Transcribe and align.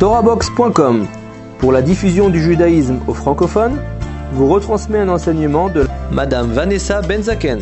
TorahBox.com 0.00 1.06
pour 1.58 1.72
la 1.72 1.82
diffusion 1.82 2.30
du 2.30 2.40
judaïsme 2.40 3.00
aux 3.06 3.12
francophones 3.12 3.78
vous 4.32 4.48
retransmet 4.48 4.98
un 5.00 5.10
enseignement 5.10 5.68
de 5.68 5.86
Madame 6.10 6.50
Vanessa 6.52 7.02
Benzaken. 7.02 7.60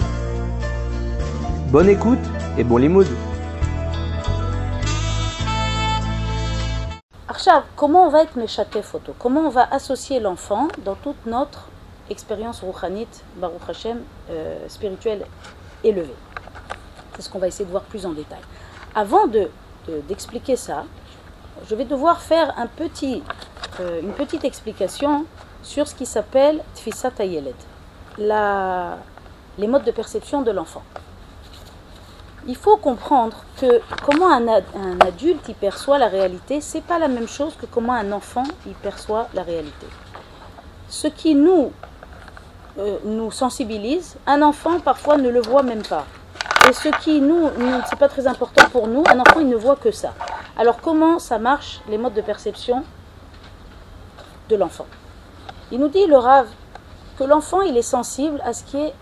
Bonne 1.72 1.88
écoute 1.88 2.20
et 2.56 2.62
bon 2.62 2.76
limoud. 2.76 3.08
Arshab, 7.26 7.64
comment 7.74 8.06
on 8.06 8.10
va 8.10 8.22
être 8.22 8.36
méchaté 8.36 8.82
photo? 8.82 9.16
Comment 9.18 9.40
on 9.40 9.50
va 9.50 9.66
associer 9.72 10.20
l'enfant 10.20 10.68
dans 10.84 10.94
toute 10.94 11.26
notre 11.26 11.66
expérience 12.08 12.60
rouchanite, 12.60 13.24
Baruch 13.40 13.62
euh, 14.30 14.58
spirituelle 14.68 15.26
élevée 15.82 16.14
C'est 17.16 17.22
ce 17.22 17.30
qu'on 17.30 17.40
va 17.40 17.48
essayer 17.48 17.64
de 17.64 17.70
voir 17.72 17.82
plus 17.82 18.06
en 18.06 18.12
détail. 18.12 18.38
Avant 18.94 19.26
de, 19.26 19.50
de- 19.88 20.00
d'expliquer 20.06 20.54
ça, 20.54 20.84
je 21.68 21.74
vais 21.74 21.84
devoir 21.84 22.20
faire 22.20 22.54
euh, 23.80 24.00
une 24.02 24.12
petite 24.12 24.44
explication 24.44 25.24
sur 25.62 25.86
ce 25.88 25.94
qui 25.94 26.06
s'appelle 26.06 26.60
Tfisat 26.74 27.12
Hayeled, 27.18 27.54
la- 28.18 28.98
les 29.58 29.66
modes 29.66 29.84
de 29.84 29.90
perception 29.90 30.42
de 30.42 30.50
l'enfant. 30.50 30.82
Il 32.46 32.56
faut 32.56 32.76
comprendre 32.76 33.36
que 33.60 33.80
comment 34.06 34.32
un, 34.32 34.46
ad- 34.48 34.64
un 34.76 34.98
adulte 35.06 35.48
y 35.48 35.54
perçoit 35.54 35.98
la 35.98 36.08
réalité, 36.08 36.60
c'est 36.60 36.80
pas 36.80 36.98
la 36.98 37.08
même 37.08 37.28
chose 37.28 37.54
que 37.60 37.66
comment 37.66 37.92
un 37.92 38.12
enfant 38.12 38.44
y 38.66 38.70
perçoit 38.74 39.28
la 39.34 39.42
réalité. 39.42 39.86
Ce 40.88 41.08
qui 41.08 41.34
nous, 41.34 41.72
euh, 42.78 43.30
sensibilise, 43.30 44.16
un 44.26 44.40
enfant 44.42 44.78
parfois 44.80 45.16
ne 45.16 45.28
le 45.28 45.40
voit 45.40 45.62
même 45.62 45.82
pas. 45.82 46.04
Et 46.68 46.72
ce 46.72 46.88
qui 47.02 47.20
nous, 47.20 47.50
nous- 47.58 47.80
c'est 47.90 47.98
pas 47.98 48.08
très 48.08 48.26
important 48.26 48.66
pour 48.70 48.86
nous, 48.86 49.02
un 49.10 49.18
enfant 49.20 49.40
il 49.40 49.48
ne 49.48 49.56
voit 49.56 49.76
que 49.76 49.90
ça. 49.90 50.14
Alors 50.60 50.80
comment 50.80 51.20
ça 51.20 51.38
marche 51.38 51.80
les 51.88 51.98
modes 51.98 52.14
de 52.14 52.20
perception 52.20 52.82
de 54.48 54.56
l'enfant? 54.56 54.86
Il 55.70 55.78
nous 55.78 55.86
dit 55.86 56.04
le 56.06 56.16
Rav 56.16 56.48
que 57.16 57.22
l'enfant 57.22 57.60
il 57.60 57.76
est 57.76 57.82
sensible 57.82 58.40
à 58.44 58.52
ce 58.52 58.64
qui 58.64 58.76
est 58.76 58.92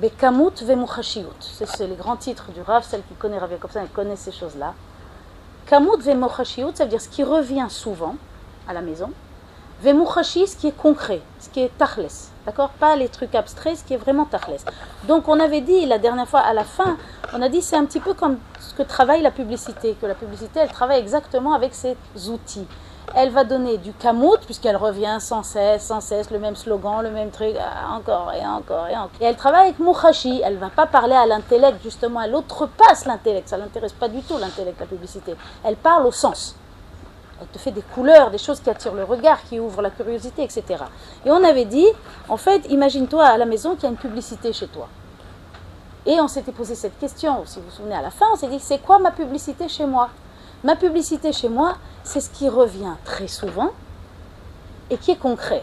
Bekamut 0.00 0.62
vemuchashiyut. 0.62 1.26
C'est 1.40 1.86
les 1.86 1.96
grands 1.96 2.16
titres 2.16 2.50
du 2.52 2.62
Rav, 2.62 2.82
celle 2.82 3.02
qui 3.02 3.14
connaît 3.14 3.36
Rav 3.36 3.50
Yaakov, 3.50 3.72
elle 3.74 3.90
connaît 3.90 4.16
ces 4.16 4.32
choses-là. 4.32 4.72
Kamut 5.66 6.00
vemuchashiyut, 6.00 6.74
ça 6.74 6.84
veut 6.84 6.90
dire 6.90 7.02
ce 7.02 7.10
qui 7.10 7.24
revient 7.24 7.66
souvent 7.68 8.16
à 8.66 8.72
la 8.72 8.80
maison. 8.80 9.12
Vemuchashi, 9.80 10.46
ce 10.48 10.56
qui 10.56 10.68
est 10.68 10.76
concret, 10.76 11.20
ce 11.38 11.48
qui 11.48 11.60
est 11.60 11.70
tachles. 11.78 12.08
D'accord? 12.44 12.70
Pas 12.70 12.96
les 12.96 13.08
trucs 13.08 13.34
abstraits, 13.36 13.76
ce 13.76 13.84
qui 13.84 13.94
est 13.94 13.98
vraiment 13.98 14.24
tachles. 14.24 14.56
Donc 15.06 15.28
on 15.28 15.38
avait 15.38 15.60
dit 15.60 15.86
la 15.86 15.98
dernière 15.98 16.26
fois 16.26 16.40
à 16.40 16.52
la 16.52 16.64
fin, 16.64 16.96
on 17.32 17.40
a 17.42 17.48
dit 17.48 17.62
c'est 17.62 17.76
un 17.76 17.84
petit 17.84 18.00
peu 18.00 18.14
comme 18.14 18.38
ce 18.58 18.74
que 18.74 18.82
travaille 18.82 19.22
la 19.22 19.30
publicité, 19.30 19.96
que 20.00 20.06
la 20.06 20.14
publicité 20.14 20.58
elle 20.60 20.72
travaille 20.72 20.98
exactement 20.98 21.54
avec 21.54 21.74
ses 21.74 21.96
outils. 22.28 22.66
Elle 23.14 23.30
va 23.30 23.44
donner 23.44 23.78
du 23.78 23.92
camout, 23.92 24.38
puisqu'elle 24.44 24.76
revient 24.76 25.16
sans 25.18 25.42
cesse, 25.42 25.86
sans 25.86 26.00
cesse, 26.00 26.30
le 26.30 26.38
même 26.38 26.56
slogan, 26.56 27.02
le 27.02 27.10
même 27.10 27.30
truc, 27.30 27.54
ah, 27.58 27.94
encore 27.94 28.32
et 28.34 28.44
encore 28.44 28.86
et 28.88 28.96
encore. 28.96 29.20
Et 29.20 29.24
elle 29.24 29.36
travaille 29.36 29.68
avec 29.68 29.78
Mouchachi, 29.78 30.42
elle 30.44 30.58
va 30.58 30.68
pas 30.68 30.86
parler 30.86 31.14
à 31.14 31.24
l'intellect, 31.24 31.82
justement, 31.82 32.20
elle 32.20 32.34
outrepasse 32.34 33.06
l'intellect, 33.06 33.48
ça 33.48 33.56
l'intéresse 33.56 33.94
pas 33.94 34.08
du 34.08 34.20
tout 34.22 34.36
l'intellect, 34.36 34.78
la 34.78 34.86
publicité. 34.86 35.34
Elle 35.64 35.76
parle 35.76 36.06
au 36.06 36.12
sens. 36.12 36.54
Elle 37.40 37.46
te 37.48 37.58
fait 37.58 37.70
des 37.70 37.82
couleurs, 37.82 38.30
des 38.30 38.38
choses 38.38 38.60
qui 38.60 38.68
attirent 38.68 38.94
le 38.94 39.04
regard, 39.04 39.42
qui 39.44 39.60
ouvrent 39.60 39.82
la 39.82 39.90
curiosité, 39.90 40.42
etc. 40.42 40.64
Et 41.24 41.30
on 41.30 41.44
avait 41.44 41.64
dit, 41.64 41.86
en 42.28 42.36
fait, 42.36 42.66
imagine-toi 42.68 43.24
à 43.24 43.38
la 43.38 43.46
maison 43.46 43.74
qu'il 43.74 43.84
y 43.84 43.86
a 43.86 43.90
une 43.90 43.96
publicité 43.96 44.52
chez 44.52 44.66
toi. 44.66 44.88
Et 46.04 46.20
on 46.20 46.26
s'était 46.26 46.52
posé 46.52 46.74
cette 46.74 46.98
question, 46.98 47.44
si 47.44 47.58
vous 47.58 47.66
vous 47.66 47.70
souvenez, 47.70 47.94
à 47.94 48.02
la 48.02 48.10
fin, 48.10 48.26
on 48.32 48.36
s'est 48.36 48.48
dit, 48.48 48.58
c'est 48.58 48.78
quoi 48.78 48.98
ma 48.98 49.10
publicité 49.10 49.68
chez 49.68 49.86
moi? 49.86 50.08
Ma 50.64 50.74
publicité 50.74 51.32
chez 51.32 51.48
moi, 51.48 51.76
c'est 52.02 52.20
ce 52.20 52.30
qui 52.30 52.48
revient 52.48 52.94
très 53.04 53.28
souvent 53.28 53.70
et 54.90 54.96
qui 54.96 55.12
est 55.12 55.18
concret. 55.18 55.62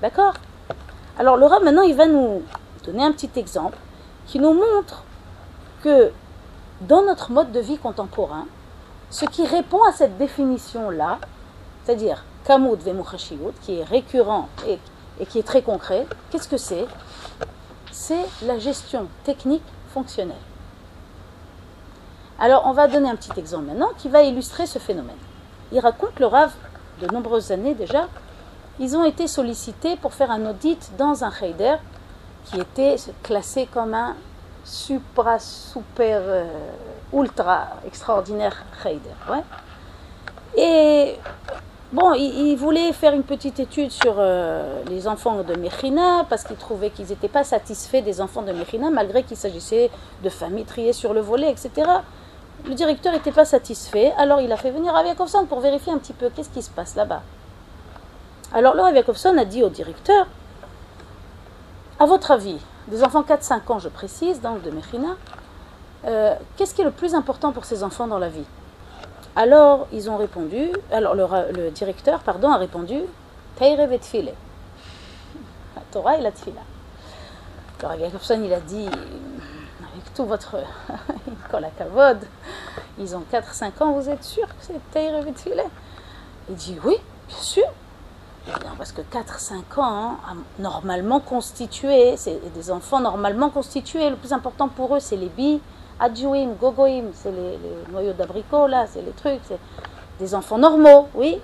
D'accord? 0.00 0.34
Alors 1.18 1.38
Rav, 1.38 1.64
maintenant, 1.64 1.82
il 1.82 1.96
va 1.96 2.06
nous 2.06 2.42
donner 2.84 3.02
un 3.02 3.10
petit 3.10 3.30
exemple 3.36 3.76
qui 4.26 4.38
nous 4.38 4.52
montre 4.52 5.02
que 5.82 6.12
dans 6.82 7.02
notre 7.02 7.32
mode 7.32 7.50
de 7.50 7.58
vie 7.58 7.78
contemporain, 7.78 8.46
ce 9.10 9.24
qui 9.24 9.46
répond 9.46 9.82
à 9.84 9.92
cette 9.92 10.18
définition-là, 10.18 11.18
c'est-à-dire 11.84 12.24
Kamut 12.44 12.76
Vemuchashiyut, 12.76 13.52
qui 13.62 13.78
est 13.78 13.84
récurrent 13.84 14.48
et, 14.66 14.78
qui 15.26 15.38
est 15.38 15.46
très 15.46 15.62
concret, 15.62 16.06
qu'est-ce 16.30 16.48
que 16.48 16.56
c'est? 16.56 16.86
C'est 17.90 18.24
la 18.42 18.58
gestion 18.58 19.08
technique 19.24 19.64
fonctionnelle. 19.92 20.36
Alors, 22.38 22.66
on 22.66 22.72
va 22.72 22.86
donner 22.86 23.10
un 23.10 23.16
petit 23.16 23.38
exemple 23.38 23.64
maintenant 23.64 23.90
qui 23.98 24.08
va 24.08 24.22
illustrer 24.22 24.66
ce 24.66 24.78
phénomène. 24.78 25.16
Il 25.72 25.80
raconte 25.80 26.20
le 26.20 26.26
Rav, 26.26 26.52
de 27.00 27.06
nombreuses 27.12 27.50
années 27.50 27.74
déjà, 27.74 28.08
ils 28.78 28.96
ont 28.96 29.04
été 29.04 29.26
sollicités 29.26 29.96
pour 29.96 30.14
faire 30.14 30.30
un 30.30 30.46
audit 30.46 30.90
dans 30.96 31.24
un 31.24 31.32
Heider 31.42 31.76
qui 32.44 32.60
était 32.60 32.96
classé 33.22 33.68
comme 33.72 33.94
un 33.94 34.14
supra, 34.64 35.38
super, 35.38 36.20
euh, 36.22 36.44
ultra 37.12 37.68
extraordinaire 37.86 38.64
Heider. 38.84 39.00
Ouais. 39.30 39.42
Et 40.56 41.16
bon, 41.92 42.14
il 42.14 42.56
voulaient 42.56 42.92
faire 42.92 43.12
une 43.12 43.22
petite 43.22 43.60
étude 43.60 43.90
sur 43.90 44.16
euh, 44.18 44.82
les 44.88 45.06
enfants 45.06 45.42
de 45.42 45.54
Mechina 45.54 46.24
parce 46.28 46.44
qu'ils 46.44 46.56
trouvaient 46.56 46.90
qu'ils 46.90 47.06
n'étaient 47.08 47.28
pas 47.28 47.44
satisfaits 47.44 48.02
des 48.02 48.20
enfants 48.20 48.42
de 48.42 48.52
Mechina 48.52 48.90
malgré 48.90 49.22
qu'il 49.22 49.36
s'agissait 49.36 49.90
de 50.22 50.28
familles 50.28 50.64
triées 50.64 50.92
sur 50.92 51.14
le 51.14 51.20
volet, 51.20 51.50
etc. 51.50 51.88
Le 52.66 52.74
directeur 52.74 53.12
n'était 53.12 53.32
pas 53.32 53.44
satisfait, 53.44 54.12
alors 54.18 54.40
il 54.40 54.50
a 54.50 54.56
fait 54.56 54.72
venir 54.72 54.92
Rav 54.92 55.06
Yakovson 55.06 55.46
pour 55.46 55.60
vérifier 55.60 55.92
un 55.92 55.98
petit 55.98 56.12
peu 56.12 56.28
qu'est-ce 56.28 56.50
qui 56.50 56.62
se 56.62 56.70
passe 56.70 56.96
là-bas. 56.96 57.22
Alors 58.52 58.74
le 58.74 58.82
Rav 58.82 58.94
Yakovson 58.94 59.36
a 59.38 59.44
dit 59.44 59.62
au 59.62 59.68
directeur, 59.68 60.26
à 62.00 62.06
votre 62.06 62.30
avis, 62.32 62.58
des 62.88 63.04
enfants 63.04 63.22
4-5 63.22 63.72
ans, 63.72 63.78
je 63.78 63.88
précise, 63.88 64.40
donc 64.40 64.62
de 64.62 64.70
Mechina, 64.70 65.16
euh, 66.04 66.34
qu'est-ce 66.56 66.74
qui 66.74 66.82
est 66.82 66.84
le 66.84 66.90
plus 66.90 67.14
important 67.14 67.52
pour 67.52 67.64
ces 67.64 67.82
enfants 67.82 68.06
dans 68.06 68.18
la 68.18 68.28
vie? 68.28 68.44
Alors 69.36 69.86
ils 69.92 70.10
ont 70.10 70.16
répondu, 70.16 70.70
alors 70.90 71.14
le, 71.14 71.70
directeur, 71.70 72.20
pardon, 72.20 72.50
a 72.50 72.56
répondu, 72.56 73.00
Teire 73.56 73.86
vetfile. 73.86 74.32
La 75.74 75.82
Torah 75.90 76.16
et 76.16 76.20
la 76.20 76.30
tfila. 76.30 76.60
Alors 77.80 77.92
Rav 77.92 78.00
Yakovson, 78.00 78.42
il 78.44 78.52
a 78.52 78.60
dit, 78.60 78.86
avec 78.86 80.14
tout 80.14 80.24
votre 80.24 80.56
kol 81.50 81.64
hakavod, 81.64 82.18
ils 82.98 83.14
ont 83.14 83.22
4-5 83.32 83.82
ans, 83.82 83.92
vous 83.92 84.08
êtes 84.08 84.24
sûr 84.24 84.46
que 84.46 84.54
c'est 84.60 84.90
Teire 84.92 85.24
et 85.26 85.32
Il 86.48 86.54
dit 86.54 86.78
oui, 86.84 86.96
bien 87.28 87.38
sûr. 87.38 87.66
Non, 88.48 88.70
parce 88.78 88.92
que 88.92 89.02
4-5 89.02 89.78
ans, 89.78 90.16
hein, 90.26 90.36
normalement 90.58 91.20
constitués, 91.20 92.16
c'est 92.16 92.40
des 92.54 92.70
enfants 92.70 92.98
normalement 92.98 93.50
constitués, 93.50 94.08
le 94.08 94.16
plus 94.16 94.32
important 94.32 94.68
pour 94.68 94.96
eux, 94.96 95.00
c'est 95.00 95.16
les 95.16 95.28
billes, 95.28 95.60
adjouim, 96.00 96.54
gogoim, 96.60 97.10
c'est 97.12 97.30
les, 97.30 97.58
noyaux 97.90 98.12
d'abricot, 98.12 98.66
là, 98.66 98.86
c'est 98.86 99.02
les 99.02 99.12
trucs, 99.12 99.40
c'est 99.44 99.58
des 100.18 100.34
enfants 100.34 100.58
normaux, 100.58 101.08
oui. 101.14 101.40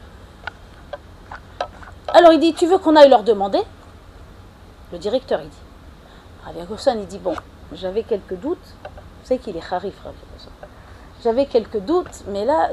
Alors 2.08 2.32
il 2.32 2.40
dit, 2.40 2.54
tu 2.54 2.66
veux 2.66 2.78
qu'on 2.78 2.96
aille 2.96 3.10
leur 3.10 3.24
demander? 3.24 3.60
Le 4.92 4.98
directeur, 4.98 5.40
il 5.40 5.48
dit. 5.48 5.56
Rav 6.44 6.56
Yakovson, 6.56 6.96
il 7.00 7.06
dit, 7.06 7.18
bon, 7.18 7.34
j'avais 7.72 8.02
quelques 8.02 8.34
doutes. 8.34 8.74
Vous 8.84 9.28
savez 9.28 9.40
qu'il 9.40 9.56
est 9.56 9.72
harif, 9.72 9.94
Rav 10.04 10.12
Yakovson. 10.14 10.50
J'avais 11.22 11.46
quelques 11.46 11.80
doutes, 11.80 12.22
mais 12.28 12.44
là, 12.44 12.70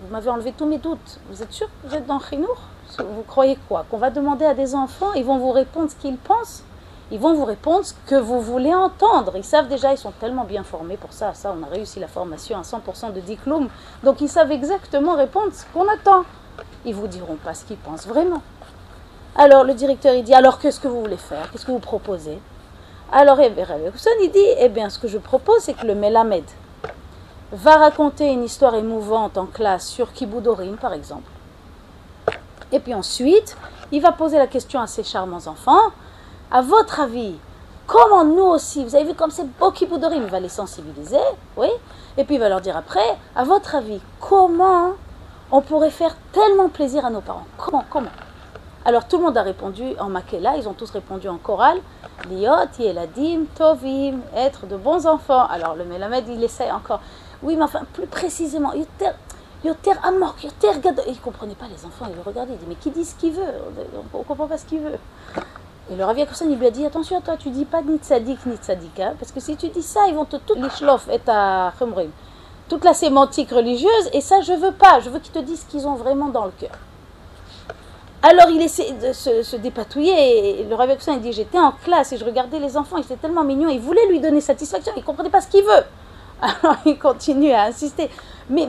vous 0.00 0.12
m'avez 0.12 0.30
enlevé 0.30 0.52
tous 0.52 0.66
mes 0.66 0.78
doutes. 0.78 1.18
Vous 1.30 1.42
êtes 1.42 1.52
sûr 1.52 1.66
que 1.66 1.88
vous 1.88 1.94
êtes 1.94 2.06
dans 2.06 2.20
Chinour 2.20 2.56
Vous 2.98 3.22
croyez 3.26 3.58
quoi? 3.68 3.86
Qu'on 3.90 3.98
va 3.98 4.10
demander 4.10 4.44
à 4.44 4.54
des 4.54 4.74
enfants, 4.74 5.12
ils 5.14 5.24
vont 5.24 5.38
vous 5.38 5.52
répondre 5.52 5.90
ce 5.90 5.96
qu'ils 5.96 6.18
pensent? 6.18 6.62
Ils 7.14 7.20
vont 7.20 7.32
vous 7.32 7.44
répondre 7.44 7.84
ce 7.84 7.94
que 8.08 8.16
vous 8.16 8.40
voulez 8.40 8.74
entendre. 8.74 9.36
Ils 9.36 9.44
savent 9.44 9.68
déjà, 9.68 9.92
ils 9.92 9.98
sont 9.98 10.10
tellement 10.18 10.42
bien 10.42 10.64
formés 10.64 10.96
pour 10.96 11.12
ça. 11.12 11.32
Ça, 11.32 11.54
on 11.56 11.62
a 11.62 11.68
réussi 11.68 12.00
la 12.00 12.08
formation 12.08 12.58
à 12.58 12.62
100% 12.62 13.12
de 13.12 13.20
diplôme. 13.20 13.68
Donc, 14.02 14.20
ils 14.20 14.28
savent 14.28 14.50
exactement 14.50 15.14
répondre 15.14 15.52
ce 15.52 15.62
qu'on 15.72 15.88
attend. 15.88 16.24
Ils 16.84 16.92
vous 16.92 17.06
diront 17.06 17.36
pas 17.36 17.54
ce 17.54 17.66
qu'ils 17.66 17.76
pensent 17.76 18.08
vraiment. 18.08 18.42
Alors, 19.36 19.62
le 19.62 19.74
directeur, 19.74 20.12
il 20.14 20.24
dit, 20.24 20.34
alors 20.34 20.58
qu'est-ce 20.58 20.80
que 20.80 20.88
vous 20.88 21.02
voulez 21.02 21.16
faire? 21.16 21.48
Qu'est-ce 21.52 21.64
que 21.64 21.70
vous 21.70 21.78
proposez? 21.78 22.40
Alors, 23.12 23.38
eh 23.38 23.62
Rabbi 23.62 23.84
Yacobson, 23.84 24.10
il 24.20 24.32
dit, 24.32 24.48
eh 24.58 24.68
bien, 24.68 24.90
ce 24.90 24.98
que 24.98 25.06
je 25.06 25.18
propose, 25.18 25.60
c'est 25.60 25.74
que 25.74 25.86
le 25.86 25.94
Melamed 25.94 26.42
va 27.52 27.76
raconter 27.76 28.26
une 28.26 28.42
histoire 28.42 28.74
émouvante 28.74 29.38
en 29.38 29.46
classe 29.46 29.86
sur 29.86 30.12
Kiboudorim, 30.12 30.78
par 30.78 30.92
exemple. 30.92 31.30
Et 32.72 32.80
puis 32.80 32.92
ensuite, 32.92 33.56
il 33.92 34.02
va 34.02 34.10
poser 34.10 34.36
la 34.36 34.48
question 34.48 34.80
à 34.80 34.88
ces 34.88 35.04
charmants 35.04 35.46
enfants, 35.46 35.92
à 36.50 36.62
votre 36.62 37.00
avis, 37.00 37.34
comment 37.86 38.24
nous 38.24 38.44
aussi, 38.44 38.84
vous 38.84 38.94
avez 38.94 39.04
vu 39.04 39.14
comme 39.14 39.30
c'est 39.30 39.46
beau 39.58 39.70
Kiboudorim, 39.70 40.22
il 40.22 40.30
va 40.30 40.40
les 40.40 40.48
sensibiliser, 40.48 41.18
oui, 41.56 41.68
et 42.16 42.24
puis 42.24 42.36
il 42.36 42.40
va 42.40 42.48
leur 42.48 42.60
dire 42.60 42.76
après, 42.76 43.18
à 43.34 43.44
votre 43.44 43.74
avis, 43.74 44.00
comment 44.20 44.92
on 45.50 45.60
pourrait 45.60 45.90
faire 45.90 46.16
tellement 46.32 46.68
plaisir 46.68 47.04
à 47.04 47.10
nos 47.10 47.20
parents? 47.20 47.46
Comment, 47.56 47.84
comment? 47.90 48.10
Alors 48.86 49.08
tout 49.08 49.16
le 49.16 49.24
monde 49.24 49.38
a 49.38 49.42
répondu 49.42 49.94
en 49.98 50.10
Makela, 50.10 50.56
ils 50.58 50.68
ont 50.68 50.74
tous 50.74 50.90
répondu 50.90 51.26
en 51.28 51.38
chorale, 51.38 51.80
Liot, 52.28 52.68
Yeladim, 52.78 53.44
Tovim, 53.54 54.20
être 54.36 54.66
de 54.66 54.76
bons 54.76 55.06
enfants. 55.06 55.46
Alors 55.46 55.74
le 55.74 55.84
Melamed, 55.84 56.28
il 56.28 56.44
essaie 56.44 56.70
encore. 56.70 57.00
Oui, 57.42 57.56
mais 57.56 57.64
enfin, 57.64 57.80
plus 57.94 58.06
précisément, 58.06 58.72
Yoter 59.64 59.92
Amok, 60.02 60.44
Yoter 60.44 60.80
Gado. 60.80 61.02
Et 61.06 61.10
il 61.10 61.14
ne 61.14 61.18
comprenait 61.18 61.54
pas 61.54 61.66
les 61.66 61.84
enfants, 61.86 62.06
il 62.14 62.20
regardait, 62.20 62.52
il 62.52 62.58
dit 62.58 62.66
Mais 62.68 62.74
qui 62.74 62.90
dit 62.90 63.04
ce 63.04 63.14
qu'il 63.14 63.32
veut? 63.32 63.42
On 64.12 64.18
ne 64.18 64.24
comprend 64.24 64.46
pas 64.46 64.58
ce 64.58 64.66
qu'il 64.66 64.80
veut. 64.80 64.98
Et 65.90 65.96
le 65.96 66.04
Rav 66.04 66.18
Yakovson, 66.18 66.46
il 66.48 66.58
lui 66.58 66.66
a 66.66 66.70
dit 66.70 66.84
Attention, 66.86 67.20
toi, 67.20 67.36
tu 67.36 67.50
dis 67.50 67.66
pas 67.66 67.82
ni 67.82 67.98
tzadik 67.98 68.46
ni 68.46 68.56
tzadika, 68.56 69.12
parce 69.18 69.32
que 69.32 69.40
si 69.40 69.56
tu 69.56 69.68
dis 69.68 69.82
ça, 69.82 70.06
ils 70.08 70.14
vont 70.14 70.24
te 70.24 70.36
tout 70.36 70.54
l'ishlof 70.54 71.08
et 71.12 71.18
ta. 71.18 71.72
Toute 72.66 72.84
la 72.84 72.94
sémantique 72.94 73.50
religieuse, 73.50 74.08
et 74.14 74.22
ça, 74.22 74.40
je 74.40 74.54
veux 74.54 74.72
pas. 74.72 75.00
Je 75.00 75.10
veux 75.10 75.18
qu'ils 75.18 75.32
te 75.32 75.38
disent 75.40 75.60
ce 75.60 75.66
qu'ils 75.66 75.86
ont 75.86 75.96
vraiment 75.96 76.28
dans 76.28 76.46
le 76.46 76.52
cœur. 76.52 76.70
Alors 78.22 78.48
il 78.48 78.62
essaie 78.62 78.92
de 78.92 79.12
se, 79.12 79.56
dépatouiller, 79.56 80.60
et 80.60 80.64
le 80.64 80.74
Rav 80.74 80.88
Yakovson, 80.88 81.12
il 81.12 81.20
dit 81.20 81.32
J'étais 81.34 81.58
en 81.58 81.72
classe 81.72 82.12
et 82.12 82.16
je 82.16 82.24
regardais 82.24 82.58
les 82.58 82.78
enfants, 82.78 82.96
ils 82.96 83.04
étaient 83.04 83.16
tellement 83.16 83.44
mignons, 83.44 83.68
ils 83.68 83.80
voulaient 83.80 84.06
lui 84.08 84.20
donner 84.20 84.40
satisfaction, 84.40 84.94
ils 84.96 85.04
comprenaient 85.04 85.28
pas 85.28 85.42
ce 85.42 85.48
qu'il 85.48 85.64
veut. 85.64 85.84
Alors 86.40 86.76
il 86.86 86.98
continue 86.98 87.52
à 87.52 87.64
insister. 87.64 88.08
Mais 88.48 88.66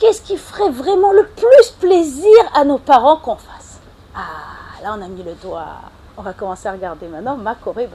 qu'est-ce 0.00 0.22
qui 0.22 0.36
ferait 0.36 0.70
vraiment 0.70 1.12
le 1.12 1.28
plus 1.28 1.70
plaisir 1.78 2.34
à 2.52 2.64
nos 2.64 2.78
parents 2.78 3.18
qu'on 3.18 3.36
fasse? 3.36 3.78
Ah, 4.16 4.82
là 4.82 4.96
on 4.98 5.02
a 5.02 5.06
mis 5.06 5.22
le 5.22 5.34
doigt 5.34 5.78
on 6.16 6.22
va 6.22 6.32
commencer 6.32 6.68
à 6.68 6.72
regarder 6.72 7.08
maintenant 7.08 7.36
ma 7.36 7.54
Babait. 7.54 7.90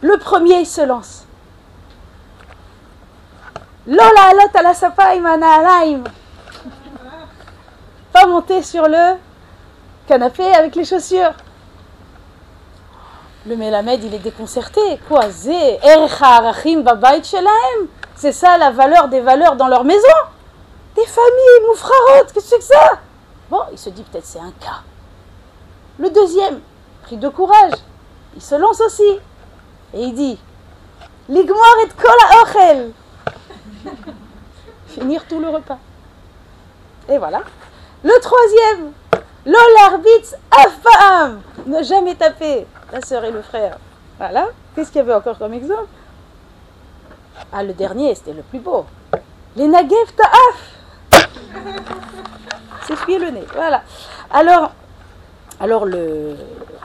Le 0.00 0.18
premier, 0.18 0.60
il 0.60 0.66
se 0.66 0.80
lance. 0.80 1.26
Lola 3.86 4.04
alot 4.30 4.50
ala. 4.54 4.72
Pas 8.12 8.26
monter 8.26 8.62
sur 8.62 8.88
le 8.88 9.16
canapé 10.06 10.44
avec 10.54 10.74
les 10.74 10.84
chaussures. 10.84 11.32
Le 13.46 13.56
Melamed, 13.56 14.02
il 14.04 14.14
est 14.14 14.18
déconcerté. 14.18 14.80
Quoi 15.08 15.30
C'est 15.32 15.78
ça 18.32 18.58
la 18.58 18.70
valeur 18.70 19.08
des 19.08 19.20
valeurs 19.20 19.56
dans 19.56 19.66
leur 19.68 19.84
maison 19.84 20.06
Des 20.94 21.06
familles, 21.06 21.66
moufrarot, 21.68 22.24
qu'est-ce 22.32 22.34
que 22.34 22.40
c'est 22.40 22.58
que 22.58 22.64
ça? 22.64 22.98
Bon, 23.50 23.62
il 23.72 23.78
se 23.78 23.90
dit 23.90 24.02
peut-être 24.04 24.26
c'est 24.26 24.38
un 24.38 24.52
cas. 24.60 24.82
Le 26.02 26.10
deuxième, 26.10 26.60
pris 27.02 27.16
de 27.16 27.28
courage, 27.28 27.74
il 28.34 28.42
se 28.42 28.56
lance 28.56 28.80
aussi. 28.80 29.20
Et 29.94 30.02
il 30.02 30.12
dit 30.12 30.36
Ligmor 31.28 31.76
et 31.84 31.88
kola 31.90 32.42
ochel 32.42 32.92
Finir 34.88 35.24
tout 35.28 35.38
le 35.38 35.48
repas. 35.48 35.78
Et 37.08 37.18
voilà. 37.18 37.42
Le 38.02 38.20
troisième, 38.20 38.90
l'olarbitz 39.46 40.34
afam 40.50 41.40
Ne 41.66 41.84
jamais 41.84 42.16
taper 42.16 42.66
la 42.92 43.00
sœur 43.00 43.24
et 43.24 43.30
le 43.30 43.42
frère. 43.42 43.78
Voilà. 44.18 44.48
Qu'est-ce 44.74 44.90
qu'il 44.90 44.98
y 44.98 45.02
avait 45.02 45.14
encore 45.14 45.38
comme 45.38 45.54
exemple? 45.54 45.86
Ah, 47.52 47.62
le 47.62 47.74
dernier, 47.74 48.16
c'était 48.16 48.32
le 48.32 48.42
plus 48.42 48.58
beau. 48.58 48.86
Les 49.54 49.68
nagev 49.68 50.12
ta'af 50.16 51.22
C'est 52.88 53.18
le 53.18 53.30
nez. 53.30 53.44
Voilà. 53.54 53.84
Alors, 54.32 54.72
alors 55.60 55.84
le, 55.84 56.36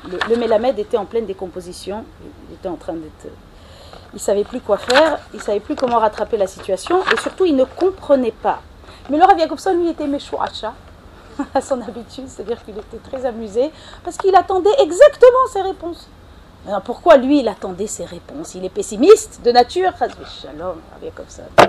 le, 0.10 0.80
était 0.80 0.98
en 0.98 1.06
pleine 1.06 1.26
décomposition, 1.26 2.04
il 2.50 2.56
était 2.56 2.70
en 2.70 2.76
train 2.76 2.94
d'être... 2.94 3.34
Il 4.14 4.20
savait 4.20 4.44
plus 4.44 4.62
quoi 4.62 4.78
faire, 4.78 5.20
il 5.34 5.42
savait 5.42 5.60
plus 5.60 5.76
comment 5.76 6.00
rattraper 6.00 6.38
la 6.38 6.48
situation, 6.48 7.02
et 7.14 7.18
surtout 7.20 7.46
il 7.46 7.56
ne 7.56 7.66
comprenait 7.66 8.32
pas. 8.32 8.62
Mais 9.10 9.18
le 9.18 9.24
Rav 9.24 9.38
lui, 9.76 9.90
était 9.90 10.08
méchouacha, 10.08 10.74
à 11.54 11.62
son 11.62 11.82
habitude, 11.82 12.28
c'est-à-dire 12.28 12.64
qu'il 12.64 12.78
était 12.78 12.98
très 13.10 13.26
amusé, 13.26 13.72
parce 14.04 14.18
qu'il 14.18 14.36
attendait 14.36 14.76
exactement 14.80 15.48
ses 15.52 15.62
réponses. 15.62 16.10
Alors 16.68 16.82
pourquoi 16.82 17.18
lui, 17.18 17.40
il 17.40 17.48
attendait 17.48 17.88
ses 17.88 18.06
réponses? 18.06 18.56
Il 18.56 18.66
est 18.66 18.70
pessimiste 18.70 19.42
de 19.44 19.52
nature 19.52 19.92
Shalom, 20.42 20.78
Rav 21.02 21.68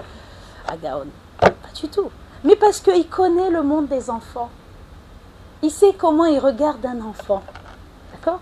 Agaon. 0.69 1.07
Pas 1.41 1.53
du 1.75 1.89
tout. 1.89 2.11
Mais 2.45 2.57
parce 2.57 2.81
qu'il 2.81 3.09
connaît 3.09 3.51
le 3.51 3.63
monde 3.63 3.89
des 3.89 4.11
enfants 4.11 4.51
il 5.63 5.71
sait 5.71 5.95
comment 5.97 6.25
il 6.25 6.39
regarde 6.39 6.85
un 6.87 7.01
enfant. 7.03 7.43
D'accord? 8.13 8.41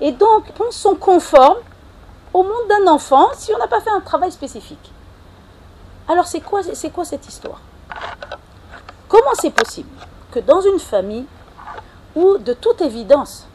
Et 0.00 0.12
donc, 0.12 0.44
on 0.60 0.70
sont 0.70 0.94
conformes 0.94 1.58
au 2.32 2.42
monde 2.42 2.68
d'un 2.68 2.90
enfant 2.90 3.28
si 3.34 3.52
on 3.54 3.58
n'a 3.58 3.68
pas 3.68 3.80
fait 3.80 3.90
un 3.90 4.00
travail 4.00 4.32
spécifique. 4.32 4.92
Alors, 6.08 6.26
c'est 6.26 6.40
quoi, 6.40 6.62
c'est 6.62 6.90
quoi 6.90 7.04
cette 7.04 7.26
histoire? 7.26 7.60
Comment 9.08 9.34
c'est 9.34 9.50
possible 9.50 9.90
que 10.30 10.40
dans 10.40 10.60
une 10.60 10.78
famille 10.78 11.26
où, 12.16 12.38
de 12.38 12.52
toute 12.52 12.80
évidence, 12.80 13.46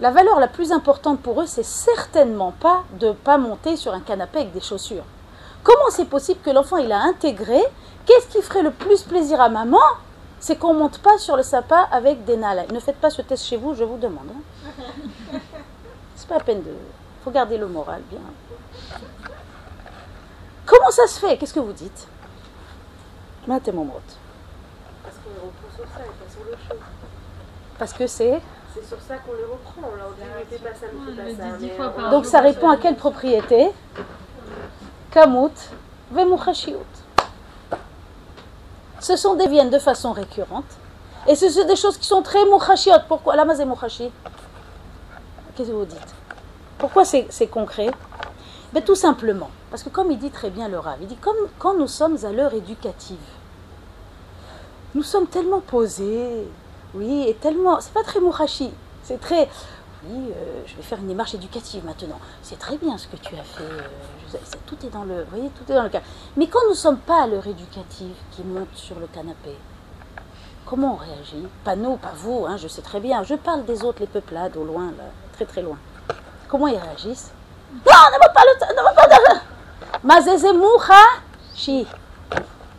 la 0.00 0.10
valeur 0.10 0.40
la 0.40 0.48
plus 0.48 0.72
importante 0.72 1.20
pour 1.20 1.42
eux, 1.42 1.46
c'est 1.46 1.64
certainement 1.64 2.52
pas 2.58 2.84
de 2.98 3.08
ne 3.08 3.12
pas 3.12 3.38
monter 3.38 3.76
sur 3.76 3.92
un 3.92 4.00
canapé 4.00 4.38
avec 4.40 4.52
des 4.52 4.60
chaussures? 4.60 5.04
Comment 5.62 5.90
c'est 5.90 6.06
possible 6.06 6.40
que 6.40 6.50
l'enfant 6.50 6.78
il 6.78 6.90
a 6.90 7.00
intégré 7.00 7.60
Qu'est-ce 8.06 8.28
qui 8.28 8.42
ferait 8.42 8.62
le 8.62 8.70
plus 8.70 9.02
plaisir 9.02 9.40
à 9.40 9.50
maman 9.50 9.78
c'est 10.40 10.56
qu'on 10.56 10.72
ne 10.72 10.78
monte 10.78 10.98
pas 10.98 11.18
sur 11.18 11.36
le 11.36 11.42
sapin 11.42 11.86
avec 11.92 12.24
des 12.24 12.36
nalais. 12.36 12.66
Ne 12.72 12.80
faites 12.80 12.96
pas 12.96 13.10
ce 13.10 13.20
test 13.22 13.44
chez 13.44 13.58
vous, 13.58 13.74
je 13.74 13.84
vous 13.84 13.98
demande. 13.98 14.26
Hein. 14.30 15.38
C'est 16.16 16.28
pas 16.28 16.38
la 16.38 16.44
peine 16.44 16.62
de. 16.62 16.70
Il 16.70 17.24
faut 17.24 17.30
garder 17.30 17.58
le 17.58 17.66
moral 17.66 18.02
bien. 18.10 18.20
Comment 20.66 20.90
ça 20.90 21.06
se 21.06 21.18
fait? 21.20 21.36
Qu'est-ce 21.36 21.54
que 21.54 21.60
vous 21.60 21.72
dites? 21.72 22.06
Parce 25.02 25.16
qu'on 25.16 25.30
les 25.30 25.40
reprend 25.40 25.76
sur 25.76 25.84
ça 25.84 26.00
et 26.00 26.24
pas 26.24 26.30
sur 26.30 26.44
le 26.44 26.52
chose. 26.52 26.84
Parce 27.78 27.92
que 27.92 28.06
c'est? 28.06 28.40
C'est 28.74 28.86
sur 28.86 29.00
ça 29.00 29.16
qu'on 29.16 29.32
les 29.32 29.44
reprend. 29.44 29.82
On 29.92 29.96
leur 29.96 30.12
dit 30.12 30.20
ne 30.22 30.58
fais 30.58 30.62
pas 30.62 30.74
ça, 30.74 30.86
ne 30.92 31.58
fais 31.58 31.76
pas 31.76 31.92
ça. 31.96 32.10
Donc 32.10 32.26
ça 32.26 32.40
répond 32.40 32.68
à 32.70 32.76
quelle 32.76 32.96
propriété? 32.96 33.70
Kamut, 35.10 35.52
vemuchashiut 36.10 36.76
ce 39.00 39.16
sont 39.16 39.34
des 39.34 39.48
viennent 39.48 39.70
de 39.70 39.78
façon 39.78 40.12
récurrente. 40.12 40.64
Et 41.26 41.34
ce 41.34 41.48
sont 41.48 41.66
des 41.66 41.76
choses 41.76 41.98
qui 41.98 42.06
sont 42.06 42.22
très 42.22 42.44
mouchachiotes. 42.46 43.04
Pourquoi? 43.08 43.36
La 43.36 43.44
mazé 43.44 43.64
mouchachi 43.64 44.10
Qu'est-ce 45.54 45.68
que 45.68 45.74
vous 45.74 45.84
dites? 45.84 46.14
Pourquoi 46.78 47.04
c'est 47.04 47.46
concret? 47.50 47.90
Ben, 48.72 48.82
Tout 48.82 48.94
simplement. 48.94 49.50
Parce 49.70 49.82
que 49.82 49.88
comme 49.88 50.10
il 50.10 50.18
dit 50.18 50.30
très 50.30 50.50
bien 50.50 50.68
le 50.68 50.78
Rav, 50.78 50.96
il 51.00 51.06
dit 51.06 51.16
comme 51.16 51.36
quand 51.58 51.74
nous 51.74 51.86
sommes 51.86 52.16
à 52.24 52.32
l'heure 52.32 52.54
éducative, 52.54 53.18
nous 54.94 55.02
sommes 55.02 55.28
tellement 55.28 55.60
posés, 55.60 56.48
oui, 56.94 57.24
et 57.28 57.34
tellement. 57.34 57.80
C'est 57.80 57.92
pas 57.92 58.02
très 58.02 58.18
mouchachi, 58.20 58.70
c'est 59.04 59.20
très 59.20 59.48
oui, 60.04 60.32
euh, 60.34 60.62
je 60.66 60.74
vais 60.76 60.82
faire 60.82 60.98
une 60.98 61.08
démarche 61.08 61.34
éducative 61.34 61.84
maintenant. 61.84 62.18
C'est 62.42 62.58
très 62.58 62.78
bien 62.78 62.96
ce 62.96 63.06
que 63.06 63.16
tu 63.16 63.34
as 63.36 63.44
fait. 63.44 63.62
Euh, 63.62 63.82
tout 64.66 64.86
est 64.86 64.90
dans 64.90 65.04
le, 65.04 65.24
voyez, 65.30 65.50
tout 65.50 65.70
est 65.70 65.74
dans 65.74 65.82
le 65.82 65.88
cas. 65.88 66.02
Mais 66.36 66.46
quand 66.46 66.60
nous 66.64 66.70
ne 66.70 66.74
sommes 66.74 66.98
pas 66.98 67.22
à 67.22 67.26
l'heure 67.26 67.46
éducative 67.46 68.14
qui 68.32 68.42
monte 68.42 68.74
sur 68.74 68.98
le 68.98 69.06
canapé, 69.06 69.56
comment 70.66 70.94
on 70.94 70.96
réagit? 70.96 71.46
Pas 71.64 71.76
nous, 71.76 71.96
pas 71.96 72.12
vous, 72.14 72.46
hein, 72.48 72.56
je 72.56 72.68
sais 72.68 72.82
très 72.82 73.00
bien. 73.00 73.22
Je 73.22 73.34
parle 73.34 73.64
des 73.64 73.84
autres, 73.84 74.00
les 74.00 74.06
peuplades, 74.06 74.56
au 74.56 74.64
loin, 74.64 74.86
là, 74.96 75.04
très 75.34 75.46
très 75.46 75.62
loin. 75.62 75.76
Comment 76.48 76.66
ils 76.66 76.78
réagissent? 76.78 77.32
Non, 77.72 77.78
ne 77.84 78.34
pas 78.34 78.42
le, 78.44 78.60
chi. 81.54 81.86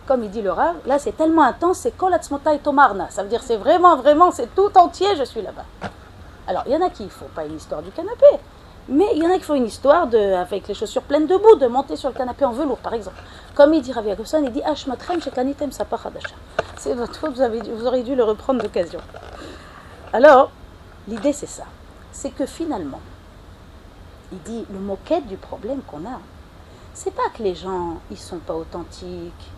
Comme 0.07 0.23
il 0.23 0.31
dit 0.31 0.41
le 0.41 0.51
Rav, 0.51 0.75
là 0.85 0.99
c'est 0.99 1.15
tellement 1.15 1.43
intense, 1.43 1.77
c'est 1.77 1.91
kolatzmotai 1.91 2.59
tomarna. 2.59 3.09
Ça 3.09 3.23
veut 3.23 3.29
dire 3.29 3.41
c'est 3.43 3.55
vraiment, 3.55 3.95
vraiment, 3.95 4.31
c'est 4.31 4.53
tout 4.55 4.75
entier, 4.77 5.15
je 5.15 5.23
suis 5.23 5.41
là-bas. 5.41 5.65
Alors, 6.47 6.63
il 6.65 6.73
y 6.73 6.75
en 6.75 6.85
a 6.85 6.89
qui 6.89 7.03
ne 7.03 7.09
font 7.09 7.29
pas 7.33 7.45
une 7.45 7.55
histoire 7.55 7.81
du 7.81 7.91
canapé, 7.91 8.25
mais 8.88 9.05
il 9.13 9.23
y 9.23 9.27
en 9.27 9.31
a 9.31 9.38
qui 9.38 9.43
font 9.43 9.55
une 9.55 9.67
histoire 9.67 10.07
avec 10.13 10.67
les 10.67 10.73
chaussures 10.73 11.03
pleines 11.03 11.27
de 11.27 11.38
boue, 11.38 11.55
de 11.55 11.67
monter 11.67 11.95
sur 11.95 12.09
le 12.09 12.15
canapé 12.15 12.45
en 12.45 12.51
velours, 12.51 12.79
par 12.79 12.93
exemple. 12.93 13.21
Comme 13.55 13.73
il 13.73 13.81
dit 13.81 13.91
Ravi 13.91 14.11
Agosson, 14.11 14.41
il 14.43 14.51
dit 14.51 14.63
Ashmatrem 14.63 15.21
shekanitem 15.21 15.71
C'est 16.77 16.93
votre 16.93 17.15
faute, 17.15 17.38
vous, 17.38 17.85
auriez 17.85 18.03
dû 18.03 18.15
le 18.15 18.23
reprendre 18.23 18.61
d'occasion. 18.61 19.00
Alors, 20.13 20.51
l'idée 21.07 21.33
c'est 21.33 21.47
ça. 21.47 21.63
C'est 22.11 22.31
que 22.31 22.45
finalement, 22.45 23.01
il 24.31 24.39
dit 24.39 24.65
le 24.71 24.79
moquette 24.79 25.27
du 25.27 25.38
problème 25.38 25.81
qu'on 25.88 26.05
a, 26.05 26.19
c'est 26.93 27.13
pas 27.13 27.29
que 27.33 27.43
les 27.43 27.55
gens 27.55 28.00
ils 28.09 28.17
sont 28.17 28.39
pas 28.39 28.55
authentiques, 28.55 29.51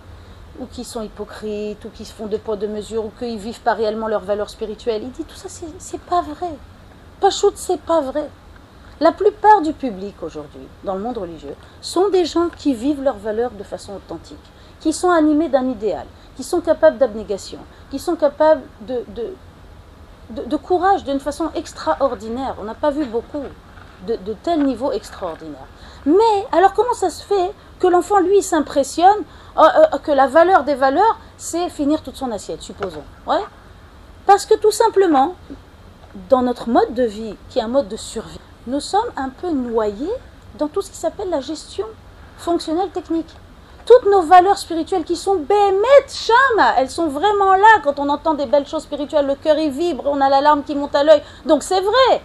ou 0.59 0.65
qu'ils 0.67 0.85
sont 0.85 1.01
hypocrites, 1.01 1.83
ou 1.85 1.89
qu'ils 1.89 2.05
se 2.05 2.13
font 2.13 2.27
de 2.27 2.37
poids 2.37 2.57
de 2.57 2.67
mesure, 2.67 3.05
ou 3.05 3.11
qu'ils 3.17 3.39
vivent 3.39 3.61
pas 3.61 3.73
réellement 3.73 4.07
leur 4.07 4.21
valeur 4.21 4.49
spirituelle. 4.49 5.01
Il 5.03 5.11
dit 5.11 5.23
tout 5.23 5.35
ça, 5.35 5.49
c'est 5.49 6.01
pas 6.01 6.21
vrai. 6.21 6.51
Pachout, 7.19 7.53
c'est 7.55 7.81
pas 7.81 8.01
vrai. 8.01 8.29
La 9.03 9.11
plupart 9.11 9.61
du 9.61 9.73
public 9.73 10.15
aujourd'hui, 10.23 10.65
dans 10.85 10.95
le 10.95 11.01
monde 11.01 11.17
religieux, 11.17 11.57
sont 11.81 12.07
des 12.07 12.23
gens 12.23 12.47
qui 12.47 12.73
vivent 12.73 13.03
leurs 13.03 13.17
valeurs 13.17 13.51
de 13.51 13.63
façon 13.63 13.95
authentique, 13.97 14.37
qui 14.79 14.93
sont 14.93 15.09
animés 15.09 15.49
d'un 15.49 15.67
idéal, 15.67 16.05
qui 16.37 16.43
sont 16.45 16.61
capables 16.61 16.97
d'abnégation, 16.97 17.59
qui 17.91 17.99
sont 17.99 18.15
capables 18.15 18.61
de, 18.87 20.55
courage 20.55 21.03
d'une 21.03 21.19
façon 21.19 21.49
extraordinaire. 21.53 22.55
On 22.61 22.63
n'a 22.63 22.75
pas 22.75 22.91
vu 22.91 23.03
beaucoup 23.03 23.43
de, 24.07 24.15
de 24.15 24.33
tel 24.41 24.63
niveau 24.63 24.93
extraordinaire. 24.93 25.67
Mais 26.05 26.47
alors 26.53 26.71
comment 26.71 26.93
ça 26.93 27.09
se 27.09 27.25
fait 27.25 27.51
que 27.79 27.87
l'enfant, 27.87 28.21
lui, 28.21 28.41
s'impressionne 28.41 29.23
euh, 29.57 29.63
euh, 29.63 29.97
que 29.97 30.13
la 30.13 30.27
valeur 30.27 30.63
des 30.63 30.75
valeurs, 30.75 31.19
c'est 31.35 31.67
finir 31.67 32.03
toute 32.03 32.15
son 32.15 32.31
assiette, 32.31 32.61
supposons. 32.61 33.03
Parce 34.25 34.45
que 34.45 34.55
tout 34.55 34.71
simplement, 34.71 35.35
dans 36.29 36.41
notre 36.41 36.69
mode 36.69 36.93
de 36.93 37.03
vie, 37.03 37.35
qui 37.49 37.59
est 37.59 37.63
un 37.63 37.67
mode 37.67 37.89
de 37.89 37.97
survie, 37.97 38.39
nous 38.67 38.79
sommes 38.79 39.11
un 39.15 39.29
peu 39.29 39.51
noyés 39.51 40.13
dans 40.57 40.67
tout 40.67 40.81
ce 40.81 40.91
qui 40.91 40.97
s'appelle 40.97 41.29
la 41.29 41.41
gestion 41.41 41.85
fonctionnelle 42.37 42.89
technique. 42.89 43.33
toutes 43.85 44.05
nos 44.05 44.21
valeurs 44.21 44.57
spirituelles 44.57 45.03
qui 45.03 45.17
sont 45.17 45.35
bémet 45.35 46.07
chama, 46.07 46.75
elles 46.77 46.89
sont 46.89 47.07
vraiment 47.07 47.55
là 47.55 47.81
quand 47.83 47.99
on 47.99 48.07
entend 48.07 48.33
des 48.33 48.45
belles 48.45 48.67
choses 48.67 48.83
spirituelles, 48.83 49.27
le 49.27 49.35
cœur 49.35 49.57
y 49.57 49.69
vibre, 49.69 50.05
on 50.07 50.21
a 50.21 50.29
la 50.29 50.39
larme 50.39 50.63
qui 50.63 50.73
monte 50.75 50.95
à 50.95 51.03
l'œil. 51.03 51.21
Donc 51.45 51.63
c'est 51.63 51.81
vrai. 51.81 52.21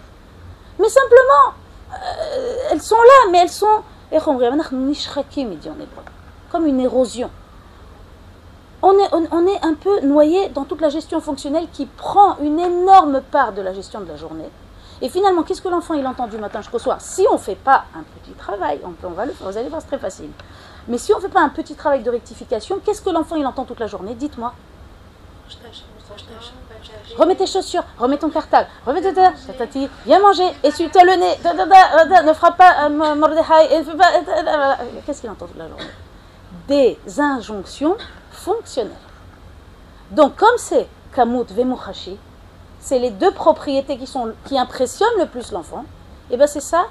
Mais 0.78 0.88
simplement, 0.88 1.54
euh, 1.92 2.57
elles 2.71 2.80
sont 2.80 2.95
là, 2.95 3.30
mais 3.33 3.38
elles 3.38 3.49
sont 3.49 3.83
comme 6.50 6.66
une 6.66 6.80
érosion. 6.80 7.30
On 8.80 8.92
est, 8.92 9.12
on 9.12 9.47
est 9.49 9.64
un 9.64 9.75
peu 9.75 10.00
noyé 10.02 10.50
dans 10.50 10.64
toute 10.64 10.80
la 10.80 10.88
gestion 10.88 11.21
fonctionnelle 11.21 11.66
qui 11.73 11.87
prend 11.87 12.37
une 12.38 12.61
énorme 12.61 13.21
part 13.21 13.52
de 13.52 13.61
la 13.61 13.75
gestion 13.75 14.00
de 14.00 14.07
la 14.07 14.16
journée. 14.16 14.49
Et 15.00 15.09
finalement, 15.09 15.43
qu'est-ce 15.43 15.62
que 15.62 15.69
l'enfant 15.69 15.95
il 15.95 16.07
entend 16.07 16.26
du 16.26 16.38
matin 16.38 16.61
jusqu'au 16.61 16.78
soir? 16.78 17.00
Si 17.00 17.25
on 17.31 17.35
ne 17.35 17.38
fait 17.38 17.55
pas 17.55 17.85
un 17.95 18.02
petit 18.02 18.33
travail, 18.33 18.81
on, 18.85 18.95
on 19.07 19.11
va 19.11 19.26
le 19.26 19.33
faire, 19.33 19.50
vous 19.50 19.57
allez 19.57 19.69
voir, 19.69 19.81
c'est 19.81 19.88
très 19.88 19.99
facile. 19.99 20.31
Mais 20.88 20.99
si 20.99 21.12
on 21.12 21.17
ne 21.17 21.23
fait 21.23 21.28
pas 21.28 21.40
un 21.40 21.50
petit 21.50 21.75
travail 21.75 22.02
de 22.02 22.11
rectification, 22.11 22.81
qu'est-ce 22.85 23.02
que 23.02 23.11
l'enfant 23.11 23.37
il 23.37 23.47
entend 23.47 23.64
toute 23.64 23.81
la 23.81 23.87
journée? 23.87 24.14
Dites-moi. 24.14 24.52
Remets 27.17 27.37
tes 27.37 27.47
chaussures, 27.47 27.85
remets 27.99 28.19
ton 28.19 28.31
cartable, 28.31 28.69
remets 28.87 29.00
tes 29.02 29.12
tatati, 29.12 29.88
viens 30.07 30.21
manger, 30.21 30.49
essuie-toi 30.62 31.05
le 31.05 31.17
nez, 31.17 31.38
ne 32.26 32.33
frappe 32.33 32.57
pas 32.57 32.88
Mordechai, 32.88 33.85
qu'est-ce 35.05 35.21
qu'il 35.21 35.31
entend 35.31 35.47
toute 35.47 35.59
la 35.59 35.69
journée? 35.69 35.85
Des 36.67 36.99
injonctions 37.19 37.97
fonctionnelles. 38.31 38.93
Donc 40.11 40.37
comme 40.37 40.57
c'est 40.57 40.88
Kamut 41.12 41.50
Vemuchashi, 41.50 42.19
c'est 42.80 42.99
les 42.99 43.11
deux 43.11 43.30
propriétés 43.30 43.97
qui, 43.99 44.06
sont, 44.06 44.32
qui 44.47 44.58
impressionnent 44.58 45.18
le 45.18 45.26
plus 45.26 45.52
l'enfant, 45.52 45.85
et 46.30 46.37
bien 46.37 46.47
c'est 46.47 46.61
ça 46.61 46.87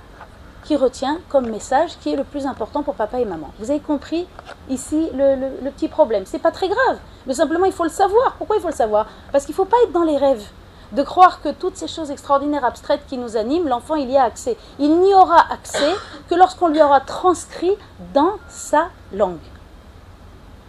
qui 0.63 0.75
retient 0.75 1.19
comme 1.29 1.49
message 1.49 1.97
qui 2.01 2.11
est 2.11 2.15
le 2.17 2.25
plus 2.25 2.45
important 2.45 2.83
pour 2.83 2.95
papa 2.95 3.19
et 3.19 3.25
maman. 3.25 3.51
Vous 3.59 3.71
avez 3.71 3.79
compris 3.79 4.27
ici 4.69 5.09
le, 5.13 5.69
petit 5.71 5.87
problème. 5.87 6.23
C'est 6.25 6.39
pas 6.39 6.51
très 6.51 6.67
grave, 6.67 6.97
mais 7.25 7.33
simplement 7.33 7.65
il 7.65 7.71
faut 7.71 7.85
le 7.85 7.89
savoir. 7.89 8.33
Pourquoi 8.37 8.57
il 8.57 8.61
faut 8.61 8.67
le 8.67 8.73
savoir? 8.73 9.07
Parce 9.31 9.45
qu'il 9.45 9.53
ne 9.53 9.57
faut 9.57 9.65
pas 9.65 9.77
être 9.85 9.93
dans 9.93 10.03
les 10.03 10.17
rêves 10.17 10.43
de 10.91 11.03
croire 11.03 11.41
que 11.41 11.49
toutes 11.49 11.77
ces 11.77 11.87
choses 11.87 12.11
extraordinaires, 12.11 12.65
abstraites 12.65 13.05
qui 13.07 13.17
nous 13.17 13.37
animent, 13.37 13.67
l'enfant 13.67 13.95
il 13.95 14.09
y 14.09 14.17
a 14.17 14.23
accès. 14.23 14.57
Il 14.79 14.99
n'y 14.99 15.13
aura 15.13 15.51
accès 15.51 15.93
que 16.29 16.35
lorsqu'on 16.35 16.67
lui 16.67 16.81
aura 16.81 16.99
transcrit 16.99 17.75
dans 18.13 18.33
sa 18.49 18.89
langue. 19.13 19.37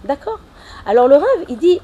D'accord? 0.04 0.38
Alors 0.86 1.08
le 1.08 1.16
rêve, 1.16 1.44
il 1.48 1.58
dit, 1.58 1.80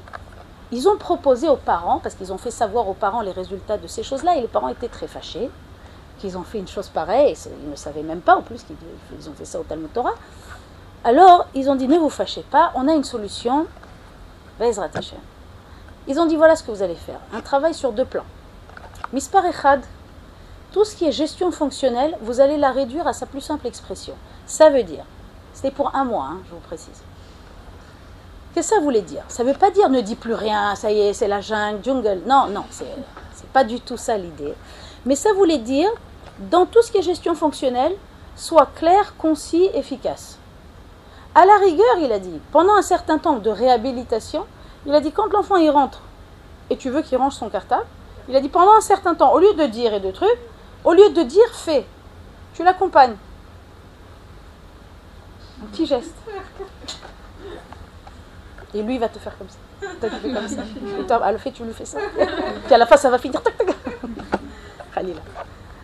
ils 0.71 0.87
ont 0.87 0.97
proposé 0.97 1.47
aux 1.47 1.57
parents, 1.57 1.99
parce 1.99 2.15
qu'ils 2.15 2.33
ont 2.33 2.37
fait 2.37 2.51
savoir 2.51 2.87
aux 2.87 2.93
parents 2.93 3.21
les 3.21 3.31
résultats 3.31 3.77
de 3.77 3.87
ces 3.87 4.03
choses-là, 4.03 4.37
et 4.37 4.41
les 4.41 4.47
parents 4.47 4.69
étaient 4.69 4.89
très 4.89 5.07
fâchés 5.07 5.49
qu'ils 6.19 6.37
ont 6.37 6.43
fait 6.43 6.59
une 6.59 6.67
chose 6.67 6.87
pareille, 6.87 7.35
ils 7.63 7.69
ne 7.69 7.75
savaient 7.75 8.03
même 8.03 8.21
pas 8.21 8.35
en 8.35 8.41
plus 8.41 8.63
qu'ils 8.63 9.29
ont 9.29 9.33
fait 9.33 9.45
ça 9.45 9.59
au 9.59 9.63
Talmud 9.63 9.91
Torah. 9.93 10.13
Alors, 11.03 11.45
ils 11.53 11.69
ont 11.69 11.75
dit 11.75 11.87
ne 11.87 11.97
vous 11.97 12.09
fâchez 12.09 12.43
pas, 12.49 12.71
on 12.75 12.87
a 12.87 12.93
une 12.93 13.03
solution. 13.03 13.67
Ils 16.07 16.19
ont 16.19 16.25
dit 16.25 16.35
voilà 16.35 16.55
ce 16.55 16.63
que 16.63 16.71
vous 16.71 16.81
allez 16.81 16.95
faire. 16.95 17.19
Un 17.33 17.41
travail 17.41 17.73
sur 17.73 17.91
deux 17.91 18.05
plans. 18.05 18.23
Mispar 19.11 19.45
Echad, 19.45 19.81
tout 20.71 20.85
ce 20.85 20.95
qui 20.95 21.05
est 21.05 21.11
gestion 21.11 21.51
fonctionnelle, 21.51 22.17
vous 22.21 22.39
allez 22.39 22.57
la 22.57 22.71
réduire 22.71 23.07
à 23.07 23.13
sa 23.13 23.25
plus 23.25 23.41
simple 23.41 23.67
expression. 23.67 24.15
Ça 24.45 24.69
veut 24.69 24.83
dire, 24.83 25.03
c'était 25.53 25.71
pour 25.71 25.95
un 25.95 26.05
mois, 26.05 26.29
hein, 26.31 26.37
je 26.47 26.51
vous 26.51 26.59
précise. 26.61 27.01
Que 28.55 28.61
ça 28.61 28.79
voulait 28.79 29.01
dire? 29.01 29.23
Ça 29.27 29.43
ne 29.43 29.51
veut 29.51 29.57
pas 29.57 29.69
dire 29.69 29.89
ne 29.89 29.99
dis 29.99 30.15
plus 30.15 30.33
rien, 30.33 30.75
ça 30.75 30.89
y 30.89 31.01
est, 31.01 31.13
c'est 31.13 31.27
la 31.27 31.41
jungle, 31.41 31.83
jungle. 31.83 32.21
Non, 32.25 32.47
non, 32.47 32.63
c'est 32.69 32.87
pas 33.51 33.65
du 33.65 33.81
tout 33.81 33.97
ça 33.97 34.17
l'idée. 34.17 34.53
Mais 35.05 35.17
ça 35.17 35.33
voulait 35.33 35.57
dire, 35.57 35.89
dans 36.39 36.65
tout 36.65 36.81
ce 36.81 36.89
qui 36.89 36.99
est 36.99 37.01
gestion 37.01 37.35
fonctionnelle, 37.35 37.93
soit 38.37 38.69
clair, 38.75 39.15
concis, 39.17 39.69
efficace. 39.73 40.39
À 41.35 41.45
la 41.45 41.57
rigueur, 41.57 41.97
il 41.99 42.13
a 42.13 42.19
dit, 42.19 42.39
pendant 42.53 42.75
un 42.75 42.81
certain 42.81 43.17
temps 43.17 43.39
de 43.39 43.49
réhabilitation, 43.49 44.45
il 44.85 44.95
a 44.95 45.01
dit 45.01 45.11
quand 45.11 45.33
l'enfant 45.33 45.57
y 45.57 45.69
rentre 45.69 45.99
et 46.69 46.77
tu 46.77 46.89
veux 46.89 47.01
qu'il 47.01 47.17
range 47.17 47.33
son 47.33 47.49
cartable, 47.49 47.85
il 48.29 48.37
a 48.37 48.39
dit 48.39 48.47
pendant 48.47 48.73
un 48.77 48.81
certain 48.81 49.15
temps, 49.15 49.33
au 49.33 49.39
lieu 49.39 49.53
de 49.53 49.65
dire 49.65 49.93
et 49.93 49.99
de 49.99 50.11
trucs, 50.11 50.39
au 50.85 50.93
lieu 50.93 51.09
de 51.09 51.23
dire, 51.23 51.53
fais. 51.53 51.85
Tu 52.53 52.63
l'accompagnes. 52.63 53.17
Un 55.61 55.65
petit 55.67 55.85
geste. 55.85 56.15
Et 58.75 58.81
lui, 58.81 58.95
il 58.95 58.99
va 58.99 59.07
te 59.07 59.17
faire 59.19 59.37
comme 59.37 59.47
ça. 59.47 59.57
Toi, 60.01 60.09
tu 60.09 60.15
fais 60.27 60.33
comme 60.33 60.47
ça. 60.47 60.61
Et 60.99 61.03
toi, 61.07 61.23
à 61.23 61.31
le 61.31 61.37
fait, 61.37 61.51
tu 61.51 61.63
lui 61.63 61.73
fais 61.73 61.85
ça. 61.85 61.97
Puis 62.65 62.73
à 62.73 62.77
la 62.77 62.85
fin, 62.85 62.97
ça 62.97 63.09
va 63.09 63.17
finir. 63.17 63.41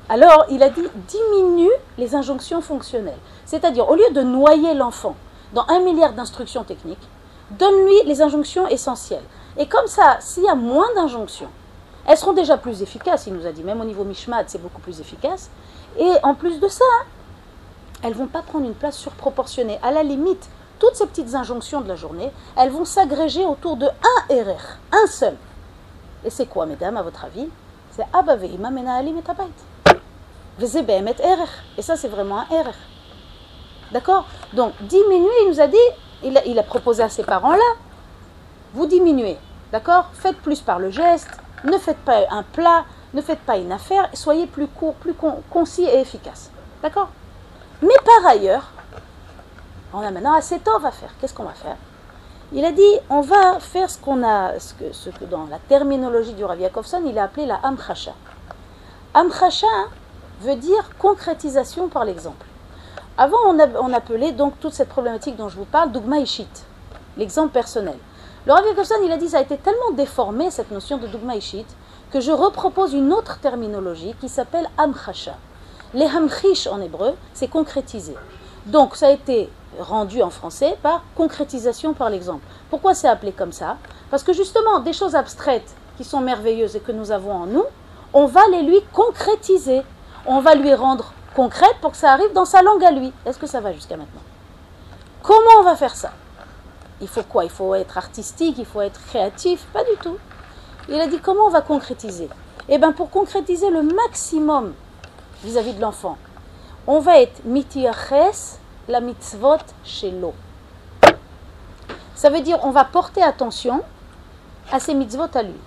Alors, 0.10 0.46
il 0.50 0.62
a 0.62 0.70
dit 0.70 0.84
diminue 1.08 1.72
les 1.98 2.16
injonctions 2.16 2.62
fonctionnelles. 2.62 3.18
C'est-à-dire, 3.46 3.90
au 3.90 3.96
lieu 3.96 4.12
de 4.14 4.22
noyer 4.22 4.74
l'enfant 4.74 5.16
dans 5.54 5.66
un 5.70 5.80
milliard 5.80 6.12
d'instructions 6.12 6.66
techniques, 6.66 7.08
donne-lui 7.52 8.04
les 8.06 8.22
injonctions 8.22 8.68
essentielles. 8.68 9.24
Et 9.58 9.68
comme 9.68 9.88
ça, 9.88 10.18
s'il 10.20 10.44
y 10.44 10.50
a 10.50 10.56
moins 10.56 10.88
d'injonctions, 10.96 11.50
elles 12.06 12.18
seront 12.18 12.34
déjà 12.34 12.58
plus 12.58 12.82
efficaces, 12.82 13.28
il 13.28 13.34
nous 13.34 13.46
a 13.46 13.52
dit, 13.52 13.64
même 13.64 13.80
au 13.80 13.86
niveau 13.86 14.04
Mishmat, 14.04 14.46
c'est 14.48 14.62
beaucoup 14.62 14.82
plus 14.82 15.00
efficace. 15.00 15.50
Et 15.98 16.12
en 16.24 16.34
plus 16.34 16.60
de 16.60 16.68
ça, 16.68 16.86
elles 18.04 18.12
ne 18.12 18.18
vont 18.18 18.28
pas 18.28 18.42
prendre 18.42 18.66
une 18.66 18.74
place 18.74 18.98
surproportionnée. 18.98 19.80
À 19.84 19.92
la 19.92 20.04
limite, 20.04 20.50
toutes 20.82 20.96
ces 20.96 21.06
petites 21.06 21.36
injonctions 21.36 21.80
de 21.82 21.88
la 21.88 21.96
journée, 21.96 22.32
elles 22.58 22.72
vont 22.72 22.86
s'agréger 22.86 23.46
autour 23.46 23.78
de 23.78 23.86
un 23.86 24.34
RR, 24.34 24.80
un 24.92 25.06
seul. 25.06 25.38
Et 26.26 26.32
c'est 26.32 26.48
quoi, 26.48 26.66
mesdames, 26.66 26.98
à 26.98 27.04
votre 27.04 27.24
avis? 27.24 27.48
C'est 27.92 28.06
Abba 28.12 28.36
ve'ima 28.36 28.72
mena'alim 28.72 29.20
et 29.20 30.82
be'emet 30.82 31.16
erech. 31.20 31.50
Et 31.78 31.84
ça, 31.84 31.96
c'est 31.96 32.08
vraiment 32.08 32.40
un 32.40 32.48
erech. 32.50 32.76
D'accord? 33.92 34.26
Donc, 34.54 34.74
diminuer, 34.82 35.30
il 35.44 35.50
nous 35.50 35.62
a 35.62 35.68
dit, 35.68 35.78
il 36.24 36.36
a, 36.36 36.46
il 36.46 36.58
a 36.58 36.64
proposé 36.64 37.04
à 37.04 37.10
ses 37.10 37.24
parents-là, 37.24 37.76
vous 38.74 38.88
diminuez. 38.88 39.38
D'accord? 39.72 40.10
Faites 40.14 40.38
plus 40.38 40.62
par 40.62 40.80
le 40.80 40.90
geste, 40.90 41.30
ne 41.64 41.78
faites 41.78 42.00
pas 42.00 42.22
un 42.32 42.42
plat, 42.42 42.86
ne 43.14 43.22
faites 43.22 43.42
pas 43.42 43.58
une 43.58 43.72
affaire, 43.72 44.10
soyez 44.14 44.48
plus 44.48 44.68
court, 44.68 44.96
plus 44.96 45.14
concis 45.52 45.84
et 45.84 46.00
efficace. 46.00 46.50
D'accord? 46.82 47.10
Mais 47.84 47.98
par 48.04 48.32
ailleurs, 48.32 48.72
on 49.94 50.00
a 50.00 50.12
maintenant 50.12 50.34
assez 50.34 50.60
tôt 50.60 50.72
à 50.84 50.92
faire. 50.92 51.10
Qu'est-ce 51.20 51.34
qu'on 51.34 51.44
va 51.44 51.54
faire? 51.54 51.78
Il 52.54 52.66
a 52.66 52.72
dit 52.72 53.00
on 53.10 53.22
va 53.22 53.60
faire 53.60 53.90
ce 53.90 53.98
qu'on 53.98 54.24
a, 54.24 54.60
ce 54.60 54.74
que, 54.74 55.26
dans 55.26 55.46
la 55.46 55.58
terminologie 55.58 56.34
du 56.34 56.44
Rav 56.44 56.60
Yakovson, 56.60 57.02
il 57.06 57.18
a 57.18 57.24
appelé 57.24 57.46
la 57.46 57.56
amchacha. 57.64 58.14
Amchacha 59.14 59.68
veut 60.42 60.56
dire 60.56 60.90
concrétisation 60.98 61.88
par 61.88 62.04
l'exemple. 62.06 62.46
Avant, 63.18 63.38
on, 63.46 63.94
appelait 63.94 64.32
donc 64.32 64.60
toute 64.60 64.74
cette 64.74 64.90
problématique 64.90 65.36
dont 65.36 65.50
je 65.50 65.58
vous 65.58 65.66
parle 65.66 65.92
dogma 65.92 66.20
ishit, 66.20 66.66
l'exemple 67.18 67.52
personnel. 67.52 67.98
Le 68.48 68.54
Rav 68.54 68.66
il 69.04 69.12
a 69.12 69.18
dit 69.18 69.30
ça 69.30 69.38
a 69.38 69.42
été 69.42 69.58
tellement 69.58 69.92
déformé 69.92 70.50
cette 70.50 70.72
notion 70.72 70.98
de 70.98 71.08
dogma 71.08 71.36
ishit 71.36 71.68
que 72.12 72.20
je 72.20 72.32
repropose 72.32 72.94
une 72.94 73.14
autre 73.14 73.40
terminologie 73.40 74.16
qui 74.20 74.28
s'appelle 74.28 74.70
amchacha. 74.78 75.36
Les 75.94 76.06
hamchish 76.06 76.68
en 76.68 76.82
hébreu, 76.82 77.14
c'est 77.34 77.48
concrétiser. 77.48 78.16
Donc 78.66 78.96
ça 78.96 79.08
a 79.08 79.12
été 79.12 79.50
rendu 79.80 80.22
en 80.22 80.30
français 80.30 80.78
par 80.82 81.04
concrétisation 81.16 81.94
par 81.94 82.10
l'exemple. 82.10 82.44
Pourquoi 82.70 82.94
c'est 82.94 83.08
appelé 83.08 83.32
comme 83.32 83.52
ça? 83.52 83.78
Parce 84.10 84.24
que 84.24 84.34
justement, 84.34 84.80
des 84.80 84.94
choses 84.94 85.16
abstraites 85.16 85.76
qui 85.98 86.04
sont 86.04 86.20
merveilleuses 86.20 86.76
et 86.76 86.80
que 86.80 86.92
nous 86.92 87.12
avons 87.12 87.34
en 87.34 87.46
nous, 87.46 87.66
on 88.14 88.26
va 88.26 88.42
les 88.52 88.64
lui 88.64 88.82
concrétiser. 88.94 89.82
On 90.26 90.42
va 90.42 90.56
lui 90.56 90.74
rendre 90.74 91.14
concrète 91.36 91.76
pour 91.82 91.92
que 91.92 91.98
ça 91.98 92.12
arrive 92.12 92.34
dans 92.34 92.46
sa 92.46 92.62
langue 92.62 92.84
à 92.84 92.92
lui. 92.92 93.14
Est-ce 93.26 93.40
que 93.40 93.48
ça 93.48 93.62
va 93.62 93.72
jusqu'à 93.74 93.98
maintenant? 93.98 94.22
Comment 95.24 95.60
on 95.60 95.64
va 95.64 95.76
faire 95.76 95.96
ça? 95.96 96.12
Il 97.00 97.08
faut 97.08 97.24
quoi? 97.24 97.44
Il 97.46 97.50
faut 97.50 97.74
être 97.74 97.98
artistique, 97.98 98.58
il 98.58 98.66
faut 98.66 98.82
être 98.82 99.00
créatif? 99.08 99.66
Pas 99.74 99.84
du 99.84 99.96
tout. 100.02 100.18
Il 100.90 101.00
a 101.00 101.08
dit 101.08 101.20
comment 101.20 101.46
on 101.46 101.50
va 101.50 101.62
concrétiser? 101.62 102.30
Eh 102.70 102.78
bien 102.78 102.92
pour 102.92 103.10
concrétiser 103.10 103.70
le 103.70 103.82
maximum 103.82 104.74
vis-à-vis 105.44 105.74
de 105.74 105.82
l'enfant, 105.82 106.18
on 106.86 107.00
va 107.00 107.20
être 107.20 107.44
mitiaches 107.46 108.60
la 108.92 109.00
mitzvot 109.00 109.58
chez 109.84 110.12
l'eau. 110.12 110.34
Ça 112.14 112.30
veut 112.30 112.42
dire 112.42 112.60
on 112.64 112.72
va 112.72 112.84
porter 112.84 113.24
attention 113.24 113.82
à 114.72 114.80
ces 114.80 114.94
mitzvot 114.94 115.30
à 115.34 115.44
lui. 115.44 115.60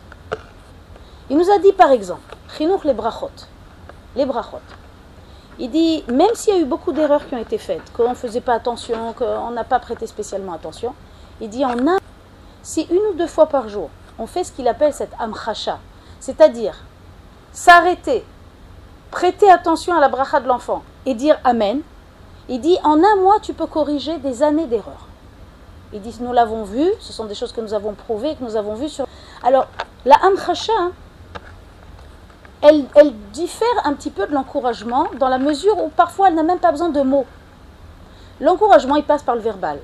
Il 1.30 1.38
nous 1.38 1.50
a 1.50 1.58
dit 1.58 1.72
par 1.72 1.90
exemple, 1.90 2.36
Chinuch 2.56 2.84
les 2.84 2.92
brachot, 2.92 3.30
les 4.14 4.26
brachot. 4.26 4.58
Il 5.58 5.70
dit, 5.70 6.04
même 6.08 6.34
s'il 6.34 6.54
y 6.54 6.56
a 6.56 6.60
eu 6.60 6.64
beaucoup 6.64 6.92
d'erreurs 6.92 7.26
qui 7.28 7.34
ont 7.34 7.38
été 7.38 7.58
faites, 7.58 7.92
qu'on 7.92 8.10
ne 8.10 8.14
faisait 8.14 8.40
pas 8.40 8.54
attention, 8.54 9.12
qu'on 9.12 9.50
n'a 9.52 9.62
pas 9.62 9.78
prêté 9.78 10.06
spécialement 10.06 10.52
attention, 10.52 10.94
il 11.40 11.48
dit 11.48 11.64
en 11.64 11.78
un, 11.86 11.98
si 12.62 12.82
une 12.90 13.12
ou 13.12 13.14
deux 13.14 13.28
fois 13.28 13.46
par 13.46 13.68
jour, 13.68 13.88
on 14.18 14.26
fait 14.26 14.42
ce 14.42 14.50
qu'il 14.52 14.66
appelle 14.66 14.92
cette 14.92 15.12
amchacha, 15.18 15.78
c'est-à-dire 16.18 16.74
s'arrêter, 17.52 18.24
prêter 19.12 19.48
attention 19.48 19.94
à 19.96 20.00
la 20.00 20.08
bracha 20.08 20.40
de 20.40 20.48
l'enfant 20.48 20.82
et 21.06 21.14
dire 21.14 21.38
Amen, 21.44 21.82
il 22.48 22.60
dit 22.60 22.78
en 22.84 23.02
un 23.02 23.16
mois, 23.16 23.40
tu 23.40 23.54
peux 23.54 23.66
corriger 23.66 24.18
des 24.18 24.42
années 24.42 24.66
d'erreurs. 24.66 25.06
Il 25.92 26.00
dit 26.00 26.16
nous 26.20 26.32
l'avons 26.32 26.64
vu, 26.64 26.84
ce 27.00 27.12
sont 27.12 27.24
des 27.24 27.34
choses 27.34 27.52
que 27.52 27.60
nous 27.60 27.72
avons 27.72 27.94
prouvées, 27.94 28.34
que 28.34 28.44
nous 28.44 28.56
avons 28.56 28.74
vues 28.74 28.88
sur. 28.88 29.06
Alors, 29.42 29.66
la 30.04 30.16
amchacha, 30.16 30.72
elle, 32.62 32.84
elle 32.94 33.14
diffère 33.32 33.68
un 33.84 33.94
petit 33.94 34.10
peu 34.10 34.26
de 34.26 34.32
l'encouragement 34.32 35.06
dans 35.18 35.28
la 35.28 35.38
mesure 35.38 35.82
où 35.82 35.88
parfois 35.88 36.28
elle 36.28 36.34
n'a 36.34 36.42
même 36.42 36.58
pas 36.58 36.70
besoin 36.70 36.88
de 36.88 37.00
mots. 37.00 37.26
L'encouragement, 38.40 38.96
il 38.96 39.04
passe 39.04 39.22
par 39.22 39.36
le 39.36 39.40
verbal. 39.40 39.78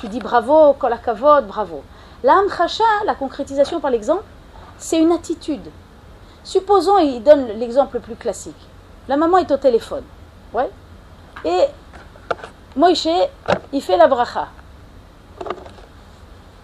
Tu 0.00 0.08
dis 0.08 0.18
bravo, 0.18 0.74
kolakavod, 0.74 1.46
bravo. 1.46 1.82
La 2.22 2.42
la 3.04 3.14
concrétisation 3.14 3.80
par 3.80 3.90
l'exemple, 3.90 4.24
c'est 4.78 5.00
une 5.00 5.12
attitude. 5.12 5.70
Supposons, 6.44 6.98
il 6.98 7.22
donne 7.22 7.46
l'exemple 7.58 7.96
le 7.96 8.00
plus 8.00 8.16
classique. 8.16 8.68
La 9.08 9.16
maman 9.16 9.38
est 9.38 9.50
au 9.50 9.56
téléphone. 9.56 10.04
Ouais. 10.52 10.70
Et 11.44 11.64
Moïse, 12.76 13.08
il 13.72 13.82
fait 13.82 13.96
la 13.96 14.06
bracha. 14.06 14.48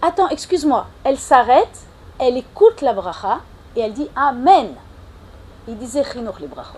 Attends, 0.01 0.29
excuse-moi. 0.29 0.85
Elle 1.03 1.17
s'arrête, 1.17 1.79
elle 2.19 2.37
écoute 2.37 2.81
la 2.81 2.93
bracha 2.93 3.39
et 3.75 3.81
elle 3.81 3.93
dit 3.93 4.09
Amen. 4.15 4.75
Il 5.67 5.77
disait 5.77 6.03
les 6.13 6.47
brachot. 6.47 6.77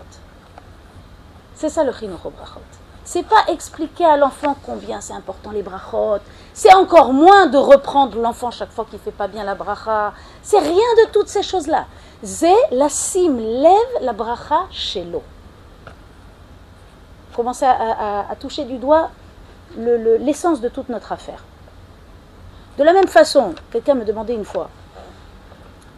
C'est 1.54 1.68
ça 1.68 1.82
le 1.82 1.92
chinuch 1.92 2.24
au 2.24 2.30
brachot. 2.30 2.60
C'est 3.04 3.24
pas 3.24 3.44
expliquer 3.48 4.04
à 4.04 4.16
l'enfant 4.16 4.56
combien 4.64 5.00
c'est 5.00 5.12
important 5.12 5.50
les 5.50 5.62
brachot. 5.62 6.18
C'est 6.54 6.74
encore 6.74 7.12
moins 7.12 7.46
de 7.46 7.58
reprendre 7.58 8.18
l'enfant 8.18 8.50
chaque 8.50 8.70
fois 8.70 8.86
qu'il 8.88 8.98
fait 8.98 9.10
pas 9.10 9.28
bien 9.28 9.44
la 9.44 9.54
bracha. 9.54 10.12
C'est 10.42 10.58
rien 10.58 10.72
de 10.72 11.10
toutes 11.12 11.28
ces 11.28 11.42
choses-là. 11.42 11.86
C'est 12.22 12.56
la 12.70 12.88
sim 12.88 13.36
lève 13.38 14.02
la 14.02 14.12
bracha 14.12 14.66
chez 14.70 15.04
l'eau. 15.04 15.22
Commencer 17.34 17.66
à, 17.66 18.34
toucher 18.40 18.64
du 18.64 18.78
doigt 18.78 19.10
l'essence 19.76 20.60
de 20.60 20.68
toute 20.68 20.88
notre 20.88 21.12
affaire. 21.12 21.42
De 22.78 22.84
la 22.84 22.92
même 22.92 23.08
façon, 23.08 23.54
quelqu'un 23.70 23.94
me 23.94 24.04
demandait 24.04 24.34
une 24.34 24.44
fois, 24.44 24.68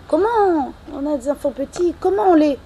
comment 0.07 0.73
on 0.95 1.13
a 1.13 1.17
des 1.17 1.31
enfants 1.31 1.51
petits, 1.51 1.95
comment 2.01 2.31
on 2.31 2.35
les, 2.35 2.59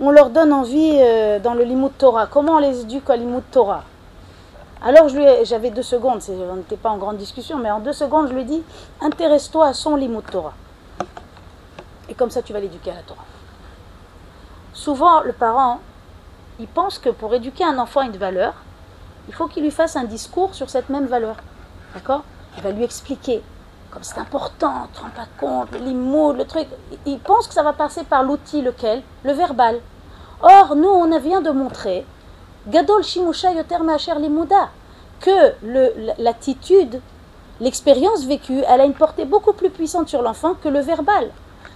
on 0.00 0.10
leur 0.10 0.30
donne 0.30 0.52
envie 0.52 0.98
euh, 1.00 1.38
dans 1.38 1.54
le 1.54 1.64
Limoud 1.64 1.92
Torah? 1.96 2.26
Comment 2.26 2.56
on 2.56 2.58
les 2.58 2.80
éduque 2.80 3.08
à 3.10 3.16
Limoud 3.16 3.44
Torah? 3.50 3.84
Alors 4.84 5.08
j'avais 5.44 5.70
deux 5.70 5.82
secondes, 5.82 6.20
on 6.28 6.56
n'était 6.56 6.76
pas 6.76 6.90
en 6.90 6.98
grande 6.98 7.16
discussion, 7.16 7.56
mais 7.56 7.70
en 7.70 7.78
deux 7.78 7.92
secondes 7.92 8.28
je 8.28 8.34
lui 8.34 8.44
dit 8.44 8.64
intéresse-toi 9.00 9.68
à 9.68 9.74
son 9.74 9.94
Limoud 9.94 10.24
Torah. 10.28 10.54
Et 12.08 12.14
comme 12.14 12.30
ça 12.30 12.42
tu 12.42 12.52
vas 12.52 12.58
l'éduquer 12.58 12.90
à 12.90 12.94
la 12.94 13.02
Torah. 13.02 13.24
Souvent 14.72 15.20
le 15.20 15.32
parent, 15.32 15.78
il 16.58 16.66
pense 16.66 16.98
que 16.98 17.10
pour 17.10 17.32
éduquer 17.32 17.62
un 17.62 17.78
enfant 17.78 18.00
à 18.00 18.04
une 18.06 18.16
valeur, 18.16 18.54
il 19.28 19.34
faut 19.34 19.46
qu'il 19.46 19.62
lui 19.62 19.70
fasse 19.70 19.96
un 19.96 20.04
discours 20.04 20.54
sur 20.54 20.70
cette 20.70 20.88
même 20.88 21.06
valeur. 21.06 21.36
D'accord? 21.94 22.22
Il 22.56 22.62
va 22.62 22.70
lui 22.70 22.84
expliquer 22.84 23.42
comme 23.92 24.02
c'est 24.02 24.18
important, 24.18 24.86
tu 24.90 24.98
te 24.98 25.04
rends 25.04 25.10
pas 25.10 25.28
compte, 25.38 25.70
le 25.72 25.78
limoud, 25.78 26.38
le 26.38 26.46
truc. 26.46 26.66
Il 27.04 27.18
pense 27.18 27.46
que 27.46 27.52
ça 27.52 27.62
va 27.62 27.74
passer 27.74 28.04
par 28.04 28.22
l'outil 28.22 28.62
lequel? 28.62 29.02
Le 29.22 29.32
verbal. 29.32 29.80
Or, 30.40 30.74
nous, 30.74 30.88
on 30.88 31.18
vient 31.18 31.42
de 31.42 31.50
montrer, 31.50 32.06
Gadol 32.68 33.04
Shimusha 33.04 33.52
Yoter 33.52 33.78
Macher 33.80 34.14
Limouda, 34.14 34.70
que 35.20 35.52
l'attitude, 36.18 37.02
l'expérience 37.60 38.24
vécue, 38.24 38.62
elle 38.66 38.80
a 38.80 38.86
une 38.86 38.94
portée 38.94 39.26
beaucoup 39.26 39.52
plus 39.52 39.68
puissante 39.68 40.08
sur 40.08 40.22
l'enfant 40.22 40.54
que 40.54 40.68
le 40.68 40.80
verbal. 40.80 41.30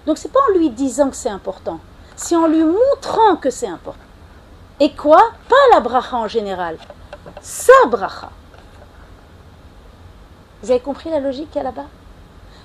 Donc, 0.06 0.16
c'est 0.16 0.32
pas 0.32 0.40
en 0.48 0.58
lui 0.58 0.70
disant 0.70 1.10
que 1.10 1.16
c'est 1.16 1.28
important, 1.28 1.80
c'est 2.16 2.34
en 2.34 2.46
lui 2.46 2.64
montrant 2.64 3.36
que 3.36 3.50
c'est 3.50 3.68
important. 3.68 4.00
Et 4.80 4.94
quoi? 4.94 5.22
Pas 5.48 5.74
la 5.74 5.80
bracha 5.80 6.16
en 6.16 6.28
général, 6.28 6.78
sa 7.40 7.72
bracha. 7.88 8.30
Vous 10.62 10.70
avez 10.70 10.80
compris 10.80 11.10
la 11.10 11.20
logique 11.20 11.50
qu'il 11.50 11.58
y 11.58 11.60
a 11.60 11.64
là-bas? 11.64 11.86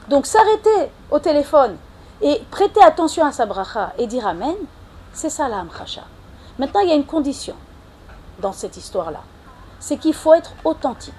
Donc 0.10 0.26
s'arrêter 0.26 0.92
au 1.12 1.20
téléphone 1.20 1.78
et 2.22 2.42
prêter 2.52 2.82
attention 2.84 3.26
à 3.26 3.32
sa 3.32 3.46
bracha 3.46 3.94
et 3.98 4.08
dire 4.08 4.28
Amen, 4.28 4.56
c'est 5.14 5.30
ça 5.30 5.48
la. 5.48 5.64
Maintenant, 6.58 6.82
il 6.82 6.90
y 6.90 6.92
a 6.92 6.96
une 6.96 7.06
condition 7.06 7.56
dans 8.40 8.54
cette 8.54 8.78
histoire-là. 8.78 9.22
C'est 9.80 9.98
qu'il 9.98 10.14
faut 10.14 10.34
être 10.34 10.54
authentique. 10.64 11.14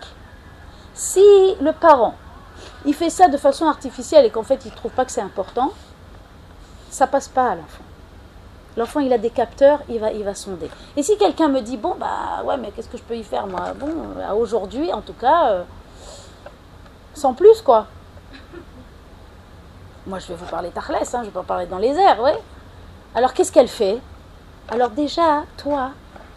Si 0.95 1.21
le 1.61 1.73
parent, 1.73 2.15
il 2.85 2.95
fait 2.95 3.11
ça 3.11 3.29
de 3.29 3.37
façon 3.37 3.67
artificielle 3.67 4.27
et 4.27 4.31
qu'en 4.31 4.43
fait 4.43 4.65
il 4.65 4.71
ne 4.71 4.77
trouve 4.77 4.93
pas 4.93 5.05
que 5.05 5.13
c'est 5.13 5.21
important, 5.21 5.73
ça 6.91 7.07
passe 7.07 7.29
pas 7.29 7.51
à 7.51 7.55
l'enfant. 7.55 7.85
L'enfant, 8.77 9.01
il 9.01 9.13
a 9.13 9.19
des 9.19 9.31
capteurs, 9.31 9.81
il 9.89 9.99
va, 9.99 10.13
il 10.13 10.25
va 10.25 10.35
sonder. 10.35 10.71
Et 10.97 11.03
si 11.03 11.19
quelqu'un 11.19 11.49
me 11.49 11.61
dit, 11.61 11.77
bon, 11.77 11.95
bah 11.99 12.43
ouais, 12.45 12.57
mais 12.57 12.71
qu'est-ce 12.71 12.89
que 12.89 12.97
je 12.97 13.03
peux 13.03 13.17
y 13.17 13.23
faire, 13.23 13.47
moi? 13.47 13.75
Bon, 13.79 13.93
aujourd'hui, 14.35 14.93
en 14.93 15.03
tout 15.03 15.13
cas, 15.13 15.51
euh, 15.51 15.63
sans 17.15 17.35
plus, 17.35 17.61
quoi. 17.61 17.87
Moi, 20.07 20.19
je 20.19 20.29
vais 20.29 20.35
vous 20.35 20.47
parler 20.47 20.71
Tarlès, 20.71 21.15
hein, 21.15 21.21
je 21.21 21.27
vais 21.27 21.33
pas 21.33 21.43
parler 21.43 21.67
dans 21.67 21.79
les 21.79 21.95
airs, 21.95 22.19
oui. 22.23 22.33
Alors, 23.15 23.35
qu'est-ce 23.35 23.53
qu'elle 23.53 23.69
fait? 23.69 23.99
Alors, 24.69 24.91
déjà, 24.91 25.45
toi, 25.59 25.91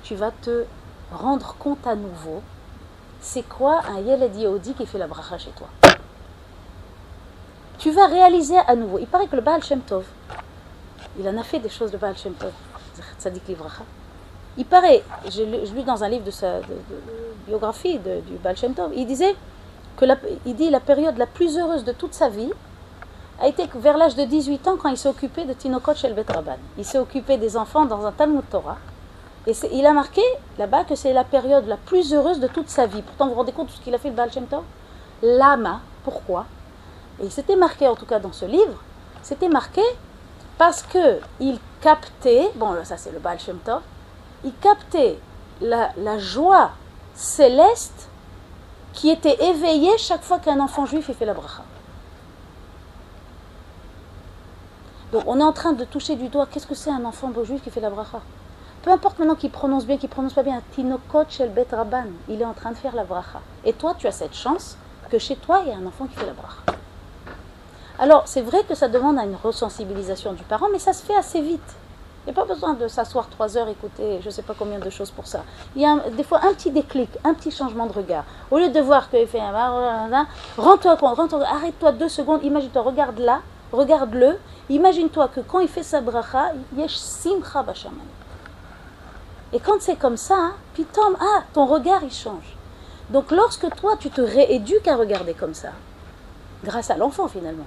tu 0.03 0.15
vas 0.15 0.31
te 0.31 0.65
rendre 1.11 1.55
compte 1.57 1.87
à 1.87 1.95
nouveau, 1.95 2.41
c'est 3.21 3.47
quoi 3.47 3.81
un 3.89 4.01
Yeled 4.01 4.35
Yehudi 4.35 4.73
qui 4.73 4.85
fait 4.85 4.97
la 4.97 5.07
bracha 5.07 5.37
chez 5.37 5.51
toi? 5.51 5.67
Tu 7.79 7.91
vas 7.91 8.07
réaliser 8.07 8.57
à 8.67 8.75
nouveau. 8.75 8.99
Il 8.99 9.07
paraît 9.07 9.27
que 9.27 9.35
le 9.35 9.41
Baal 9.41 9.63
Shem 9.63 9.81
Tov, 9.81 10.05
il 11.19 11.27
en 11.27 11.37
a 11.37 11.43
fait 11.43 11.59
des 11.59 11.69
choses, 11.69 11.91
de 11.91 11.97
Baal 11.97 12.17
Shem 12.17 12.33
Tov, 12.33 12.51
Tzadik 13.19 13.47
Livracha. 13.47 13.83
Il 14.57 14.65
paraît, 14.65 15.03
je 15.29 15.43
lu 15.43 15.83
dans 15.83 16.03
un 16.03 16.09
livre 16.09 16.23
de 16.23 16.31
sa 16.31 16.59
biographie 17.47 17.99
du 17.99 18.37
Baal 18.43 18.57
Shem 18.57 18.73
Tov, 18.73 18.91
il 18.95 19.05
disait 19.05 19.35
que 19.97 20.05
il 20.45 20.55
dit 20.55 20.69
la 20.69 20.79
période 20.79 21.17
la 21.17 21.27
plus 21.27 21.57
heureuse 21.57 21.83
de 21.83 21.91
toute 21.91 22.13
sa 22.13 22.29
vie, 22.29 22.51
a 23.39 23.47
été 23.47 23.67
vers 23.75 23.97
l'âge 23.97 24.15
de 24.15 24.23
18 24.23 24.67
ans 24.67 24.77
quand 24.81 24.89
il 24.89 24.97
s'est 24.97 25.09
occupé 25.09 25.43
de 25.43 25.53
Tinokot 25.53 25.95
Shel 25.95 26.13
Betraban. 26.13 26.57
Il 26.77 26.85
s'est 26.85 26.99
occupé 26.99 27.37
des 27.37 27.57
enfants 27.57 27.85
dans 27.85 28.05
un 28.05 28.11
Talmud 28.11 28.43
Torah. 28.49 28.77
Et 29.47 29.53
il 29.73 29.85
a 29.85 29.93
marqué 29.93 30.21
là-bas 30.57 30.85
que 30.85 30.95
c'est 30.95 31.13
la 31.13 31.23
période 31.23 31.67
la 31.67 31.77
plus 31.77 32.13
heureuse 32.13 32.39
de 32.39 32.47
toute 32.47 32.69
sa 32.69 32.87
vie. 32.87 33.01
Pourtant, 33.01 33.25
vous 33.25 33.31
vous 33.31 33.37
rendez 33.37 33.51
compte 33.51 33.67
de 33.67 33.71
ce 33.73 33.81
qu'il 33.81 33.93
a 33.93 33.97
fait 33.97 34.09
le 34.09 34.15
Baal 34.15 34.31
Shem 34.31 34.47
Tov? 34.47 34.63
Lama, 35.21 35.81
pourquoi? 36.03 36.45
Et 37.21 37.29
c'était 37.29 37.55
marqué 37.55 37.87
en 37.87 37.95
tout 37.95 38.05
cas 38.05 38.19
dans 38.19 38.33
ce 38.33 38.45
livre, 38.45 38.81
c'était 39.21 39.49
marqué 39.49 39.81
parce 40.57 40.83
que 40.83 41.19
il 41.39 41.59
captait, 41.81 42.49
bon 42.55 42.75
ça 42.83 42.97
c'est 42.97 43.11
le 43.11 43.19
Baal 43.19 43.39
Shem 43.39 43.57
Tov, 43.57 43.81
il 44.43 44.53
captait 44.55 45.19
la, 45.61 46.19
joie 46.19 46.71
céleste 47.13 48.09
qui 48.93 49.09
était 49.09 49.43
éveillée 49.43 49.97
chaque 49.97 50.23
fois 50.23 50.39
qu'un 50.39 50.59
enfant 50.59 50.85
juif 50.85 51.11
fait 51.11 51.25
la 51.25 51.33
bracha. 51.33 51.63
Donc 55.11 55.23
on 55.27 55.39
est 55.39 55.43
en 55.43 55.53
train 55.53 55.73
de 55.73 55.85
toucher 55.85 56.15
du 56.15 56.29
doigt, 56.29 56.47
qu'est-ce 56.47 56.67
que 56.67 56.75
c'est 56.75 56.89
un 56.89 57.05
enfant 57.05 57.31
juif 57.43 57.61
qui 57.63 57.69
fait 57.69 57.81
la 57.81 57.89
bracha? 57.89 58.21
Peu 58.81 58.91
importe 58.91 59.17
maintenant 59.19 59.35
qu'il 59.35 59.51
prononce 59.51 59.85
bien, 59.85 59.97
qu'il 59.97 60.09
prononce 60.09 60.33
pas 60.33 60.43
bien, 60.43 60.61
Tinokot 60.73 61.25
shel 61.29 61.49
bet 61.49 61.67
rabban, 61.71 62.05
il 62.29 62.41
est 62.41 62.45
en 62.45 62.53
train 62.53 62.71
de 62.71 62.77
faire 62.77 62.95
la 62.95 63.03
bracha. 63.03 63.41
Et 63.63 63.73
toi, 63.73 63.95
tu 63.97 64.05
as 64.07 64.11
cette 64.11 64.35
chance 64.35 64.77
que 65.09 65.17
chez 65.17 65.35
toi, 65.35 65.61
il 65.63 65.69
y 65.69 65.71
a 65.71 65.77
un 65.77 65.85
enfant 65.85 66.05
qui 66.05 66.15
fait 66.15 66.25
la 66.25 66.33
bracha. 66.33 66.74
Alors, 67.97 68.23
c'est 68.25 68.41
vrai 68.41 68.63
que 68.67 68.75
ça 68.75 68.89
demande 68.89 69.17
une 69.17 69.37
resensibilisation 69.41 70.33
du 70.33 70.43
parent, 70.43 70.67
mais 70.71 70.79
ça 70.79 70.91
se 70.91 71.03
fait 71.03 71.15
assez 71.15 71.41
vite. 71.41 71.75
Il 72.25 72.33
n'y 72.33 72.39
a 72.39 72.41
pas 72.41 72.51
besoin 72.51 72.73
de 72.73 72.87
s'asseoir 72.87 73.29
trois 73.29 73.55
heures, 73.55 73.67
écouter 73.67 74.19
je 74.19 74.25
ne 74.25 74.31
sais 74.31 74.41
pas 74.41 74.55
combien 74.57 74.79
de 74.79 74.89
choses 74.89 75.11
pour 75.11 75.27
ça. 75.27 75.43
Il 75.75 75.83
y 75.83 75.85
a 75.85 76.09
des 76.09 76.23
fois 76.23 76.39
un 76.43 76.53
petit 76.53 76.71
déclic, 76.71 77.09
un 77.23 77.35
petit 77.35 77.51
changement 77.51 77.85
de 77.85 77.93
regard. 77.93 78.23
Au 78.49 78.57
lieu 78.57 78.69
de 78.69 78.79
voir 78.79 79.11
qu'il 79.11 79.27
fait 79.27 79.39
un... 79.39 80.27
Rends-toi 80.57 80.97
compte, 80.97 81.33
arrête-toi 81.35 81.91
deux 81.91 82.09
secondes, 82.09 82.43
imagine-toi, 82.43 82.81
regarde 82.81 83.19
là, 83.19 83.41
regarde-le, 83.71 84.39
imagine-toi 84.69 85.27
que 85.27 85.41
quand 85.41 85.59
il 85.59 85.67
fait 85.67 85.83
sa 85.83 86.01
bracha, 86.01 86.53
yesh 86.75 86.95
simcha 86.95 87.61
bashaman. 87.61 87.99
Et 89.53 89.59
quand 89.59 89.79
c'est 89.79 89.95
comme 89.95 90.17
ça, 90.17 90.35
hein, 90.35 90.53
pitom, 90.73 91.15
ah, 91.19 91.43
ton 91.53 91.67
regard 91.67 92.03
il 92.03 92.11
change. 92.11 92.57
Donc 93.11 93.29
lorsque 93.29 93.69
toi 93.75 93.97
tu 93.99 94.09
te 94.09 94.21
rééduques 94.21 94.87
à 94.87 94.95
regarder 94.95 95.35
comme 95.35 95.53
ça, 95.53 95.69
grâce 96.63 96.89
à 96.89 96.97
l'enfant 96.97 97.27
finalement, 97.27 97.65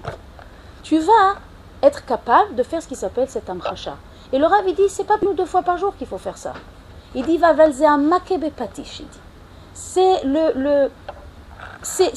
tu 0.83 0.99
vas 0.99 1.37
être 1.83 2.05
capable 2.05 2.55
de 2.55 2.63
faire 2.63 2.83
ce 2.83 2.89
qui 2.89 2.97
s'appelle 2.97 3.29
cet 3.29 3.49
amchacha. 3.51 3.97
Et 4.33 4.39
le 4.39 4.47
Rav 4.47 4.65
il 4.67 4.75
dit, 4.75 4.89
c'est 4.89 5.05
pas 5.05 5.19
plus 5.19 5.35
deux 5.35 5.47
fois 5.47 5.63
par 5.63 5.79
jour 5.79 5.95
qu'il 5.97 6.07
faut 6.07 6.19
faire 6.19 6.37
ça. 6.37 6.53
Il 7.15 7.25
dit, 7.25 7.39
va 7.39 7.53
valzer 7.53 7.87
un 7.87 7.99
makebe 7.99 8.51
patish, 8.51 9.01
il. 9.01 9.07
C'est 9.75 10.25
le, 10.25 10.53
le 10.57 10.91
c'est, 11.83 12.13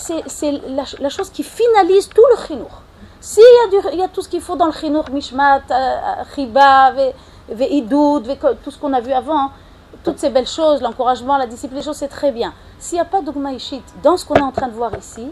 la, 0.67 0.83
la, 0.99 1.09
chose 1.09 1.29
qui 1.29 1.43
finalise 1.43 2.09
tout 2.09 2.23
le 2.35 2.45
chinour. 2.47 2.81
S'il 3.19 3.43
y, 3.43 3.77
a 3.77 3.93
y 3.93 4.01
a 4.01 4.07
tout 4.07 4.21
ce 4.21 4.29
qu'il 4.29 4.41
faut 4.41 4.55
dans 4.55 4.65
le 4.65 4.71
chinour, 4.71 5.05
mishmat, 5.11 5.61
euh, 5.69 5.73
euh, 5.73 6.23
chiba, 6.33 6.93
ve'idoud, 7.49 8.35
tout 8.63 8.71
ce 8.71 8.79
qu'on 8.79 8.93
a 8.93 8.99
vu 8.99 9.11
avant, 9.11 9.51
toutes 10.03 10.17
ces 10.17 10.31
belles 10.31 10.47
choses, 10.47 10.81
l'encouragement, 10.81 11.37
la 11.37 11.45
discipline, 11.45 11.77
les 11.79 11.85
choses, 11.85 11.97
c'est 11.97 12.07
très 12.07 12.31
bien. 12.31 12.53
S'il 12.79 12.95
n'y 12.95 13.01
a 13.01 13.05
pas 13.05 13.21
d'ogma 13.21 13.51
dans 14.01 14.17
ce 14.17 14.25
qu'on 14.25 14.35
est 14.35 14.41
en 14.41 14.51
train 14.51 14.67
de 14.67 14.73
voir 14.73 14.91
ici, 14.97 15.31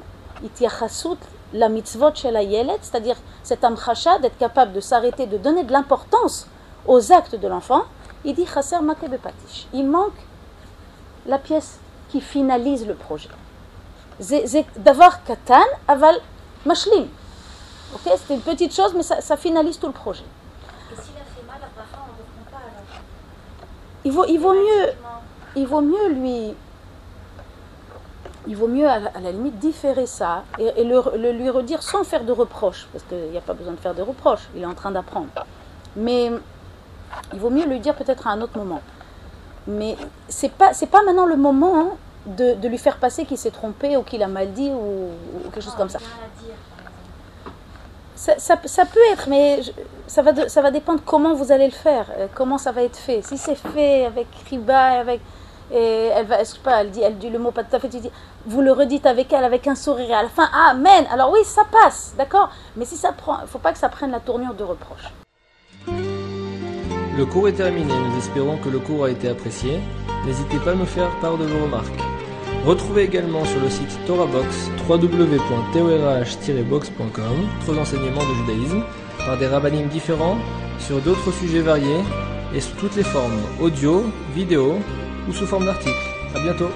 c'est-à-dire 2.82 3.16
cet 3.44 3.64
amchacha, 3.64 4.20
d'être 4.20 4.38
capable 4.38 4.74
de 4.74 4.80
s'arrêter, 4.80 5.26
de 5.26 5.38
donner 5.38 5.64
de 5.64 5.72
l'importance 5.72 6.48
aux 6.88 7.12
actes 7.12 7.36
de 7.36 7.48
l'enfant, 7.48 7.84
il 8.24 8.36
dit 8.36 8.46
chaser 8.46 8.78
patish. 9.22 9.68
Il 9.74 9.88
manque 9.88 10.20
la 11.26 11.38
pièce 11.38 11.80
qui 12.10 12.22
finalise 12.22 12.88
le 12.88 12.96
projet. 12.96 13.30
D'avoir 14.78 15.24
katan, 15.24 15.64
aval 15.88 16.20
mashlim. 16.66 17.08
Ok, 17.94 18.12
c'était 18.18 18.36
une 18.36 18.42
petite 18.42 18.74
chose, 18.76 18.94
mais 18.94 19.04
ça, 19.04 19.38
finalise 19.38 19.80
tout 19.80 19.88
le 19.88 19.94
projet. 19.94 20.24
Et 20.92 20.96
s'il 20.96 21.16
a 21.16 21.24
fait 21.24 21.46
mal, 21.48 21.58
on 21.60 21.62
ne 21.62 21.72
reprend 21.72 22.52
pas 22.52 22.58
alors 22.58 23.02
il 24.06 24.12
vaut, 24.12 24.26
il 24.28 24.40
vaut 24.40 24.54
mieux, 24.54 24.94
il 25.56 25.68
vaut 25.68 25.82
mieux 25.82 26.10
lui. 26.10 26.54
Il 28.50 28.56
vaut 28.56 28.68
mieux 28.68 28.90
à 28.90 29.00
la, 29.00 29.32
limite 29.32 29.60
différer 29.60 30.08
ça 30.08 30.44
et, 30.58 30.84
le, 30.84 31.32
lui 31.32 31.50
redire 31.52 31.84
sans 31.84 32.04
faire 32.04 32.24
de 32.24 32.32
reproches, 32.32 32.88
parce 32.92 33.04
qu'il 33.06 33.30
n'y 33.30 33.38
a 33.38 33.42
pas 33.42 33.54
besoin 33.54 33.74
de 33.74 33.80
faire 33.80 33.94
de 33.94 34.02
reproches, 34.02 34.50
il 34.56 34.64
est 34.64 34.66
en 34.66 34.74
train 34.74 34.90
d'apprendre. 34.90 35.28
Mais 35.96 36.32
il 37.32 37.40
vaut 37.40 37.52
mieux 37.52 37.66
lui 37.66 37.80
dire 37.80 37.96
peut-être 37.96 38.26
à 38.26 38.32
un 38.32 38.42
autre 38.42 38.58
moment. 38.58 38.82
Mais 39.68 39.96
c'est 40.28 40.52
pas 40.52 40.74
c'est 40.74 40.88
pas 40.88 41.04
maintenant 41.04 41.28
le 41.28 41.38
moment 41.38 41.98
de, 42.26 42.68
lui 42.68 42.80
faire 42.80 42.98
passer 42.98 43.24
qu'il 43.26 43.38
s'est 43.38 43.52
trompé 43.52 43.98
ou 43.98 44.02
qu'il 44.02 44.24
a 44.24 44.28
mal 44.28 44.52
dit 44.52 44.72
ou, 44.72 45.10
quelque 45.44 45.62
chose 45.62 45.76
comme 45.76 45.90
ça. 45.90 46.00
Ça, 48.16 48.34
ça, 48.38 48.86
peut 48.86 49.00
être, 49.14 49.30
mais 49.30 49.62
ça, 50.08 50.22
va 50.22 50.50
ça 50.50 50.62
va 50.62 50.72
dépendre 50.72 51.02
comment 51.06 51.34
vous 51.36 51.54
allez 51.54 51.68
le 51.68 51.72
faire, 51.72 52.08
euh, 52.18 52.28
comment 52.36 52.58
ça 52.58 52.74
va 52.74 52.84
être 52.84 52.98
fait. 52.98 53.22
Si 53.22 53.38
c'est 53.38 53.56
fait 53.56 54.06
avec 54.06 54.28
riba, 54.50 55.00
avec 55.00 55.22
et 55.72 56.10
elle 56.16 56.26
va, 56.26 56.40
je 56.40 56.46
sais 56.46 56.60
pas, 56.64 56.82
elle 56.82 56.90
dit, 56.92 57.02
elle 57.02 57.18
dit 57.18 57.30
le 57.30 57.40
mot 57.40 57.52
pas 57.52 57.64
tout 57.64 57.76
à 57.76 57.80
fait, 57.80 57.90
tu 57.90 58.00
dis, 58.00 58.12
vous 58.46 58.62
le 58.62 58.72
redites 58.72 59.06
avec 59.06 59.34
elle 59.34 59.44
avec 59.44 59.68
un 59.68 59.76
sourire 59.76 60.10
et 60.10 60.14
à 60.14 60.24
la 60.24 60.30
fin, 60.30 60.50
amen. 60.70 61.06
Alors 61.12 61.32
oui, 61.32 61.40
ça 61.44 61.64
passe, 61.64 62.14
d'accord, 62.18 62.50
mais 62.76 62.86
si 62.86 62.98
ça 62.98 63.12
prend, 63.12 63.38
faut 63.48 63.60
pas 63.60 63.72
que 63.72 63.78
ça 63.78 63.90
prenne 63.90 64.12
la 64.12 64.20
tournure 64.20 64.54
de 64.54 64.64
reproche. 64.64 65.14
Le 67.18 67.26
cours 67.26 67.48
est 67.50 67.54
terminé, 67.54 67.94
nous 67.94 68.18
espérons 68.18 68.58
que 68.58 68.70
le 68.70 68.80
cours 68.80 69.06
a 69.06 69.10
été 69.10 69.28
apprécié. 69.28 69.82
N'hésitez 70.26 70.58
pas 70.60 70.72
à 70.72 70.76
nous 70.76 70.86
faire 70.86 71.10
part 71.20 71.38
de 71.38 71.46
vos 71.46 71.66
remarques. 71.66 72.00
Retrouvez 72.66 73.04
également 73.04 73.46
sur 73.46 73.62
le 73.62 73.70
site 73.70 74.00
TorahBox 74.06 74.70
www.torah-box.com 74.88 77.48
d'autres 77.66 77.80
enseignements 77.80 78.24
de 78.24 78.34
judaïsme 78.36 78.84
par 79.18 79.38
des 79.38 79.48
rabbinim 79.48 79.88
différents 79.88 80.38
sur 80.80 81.00
d'autres 81.02 81.32
sujets 81.32 81.62
variés 81.62 82.04
et 82.54 82.60
sous 82.60 82.76
toutes 82.76 82.96
les 82.96 83.04
formes 83.04 83.40
audio, 83.62 84.04
vidéo 84.34 84.80
ou 85.30 85.34
sous 85.34 85.46
forme 85.46 85.66
d'articles. 85.66 85.96
A 86.36 86.40
bientôt 86.40 86.72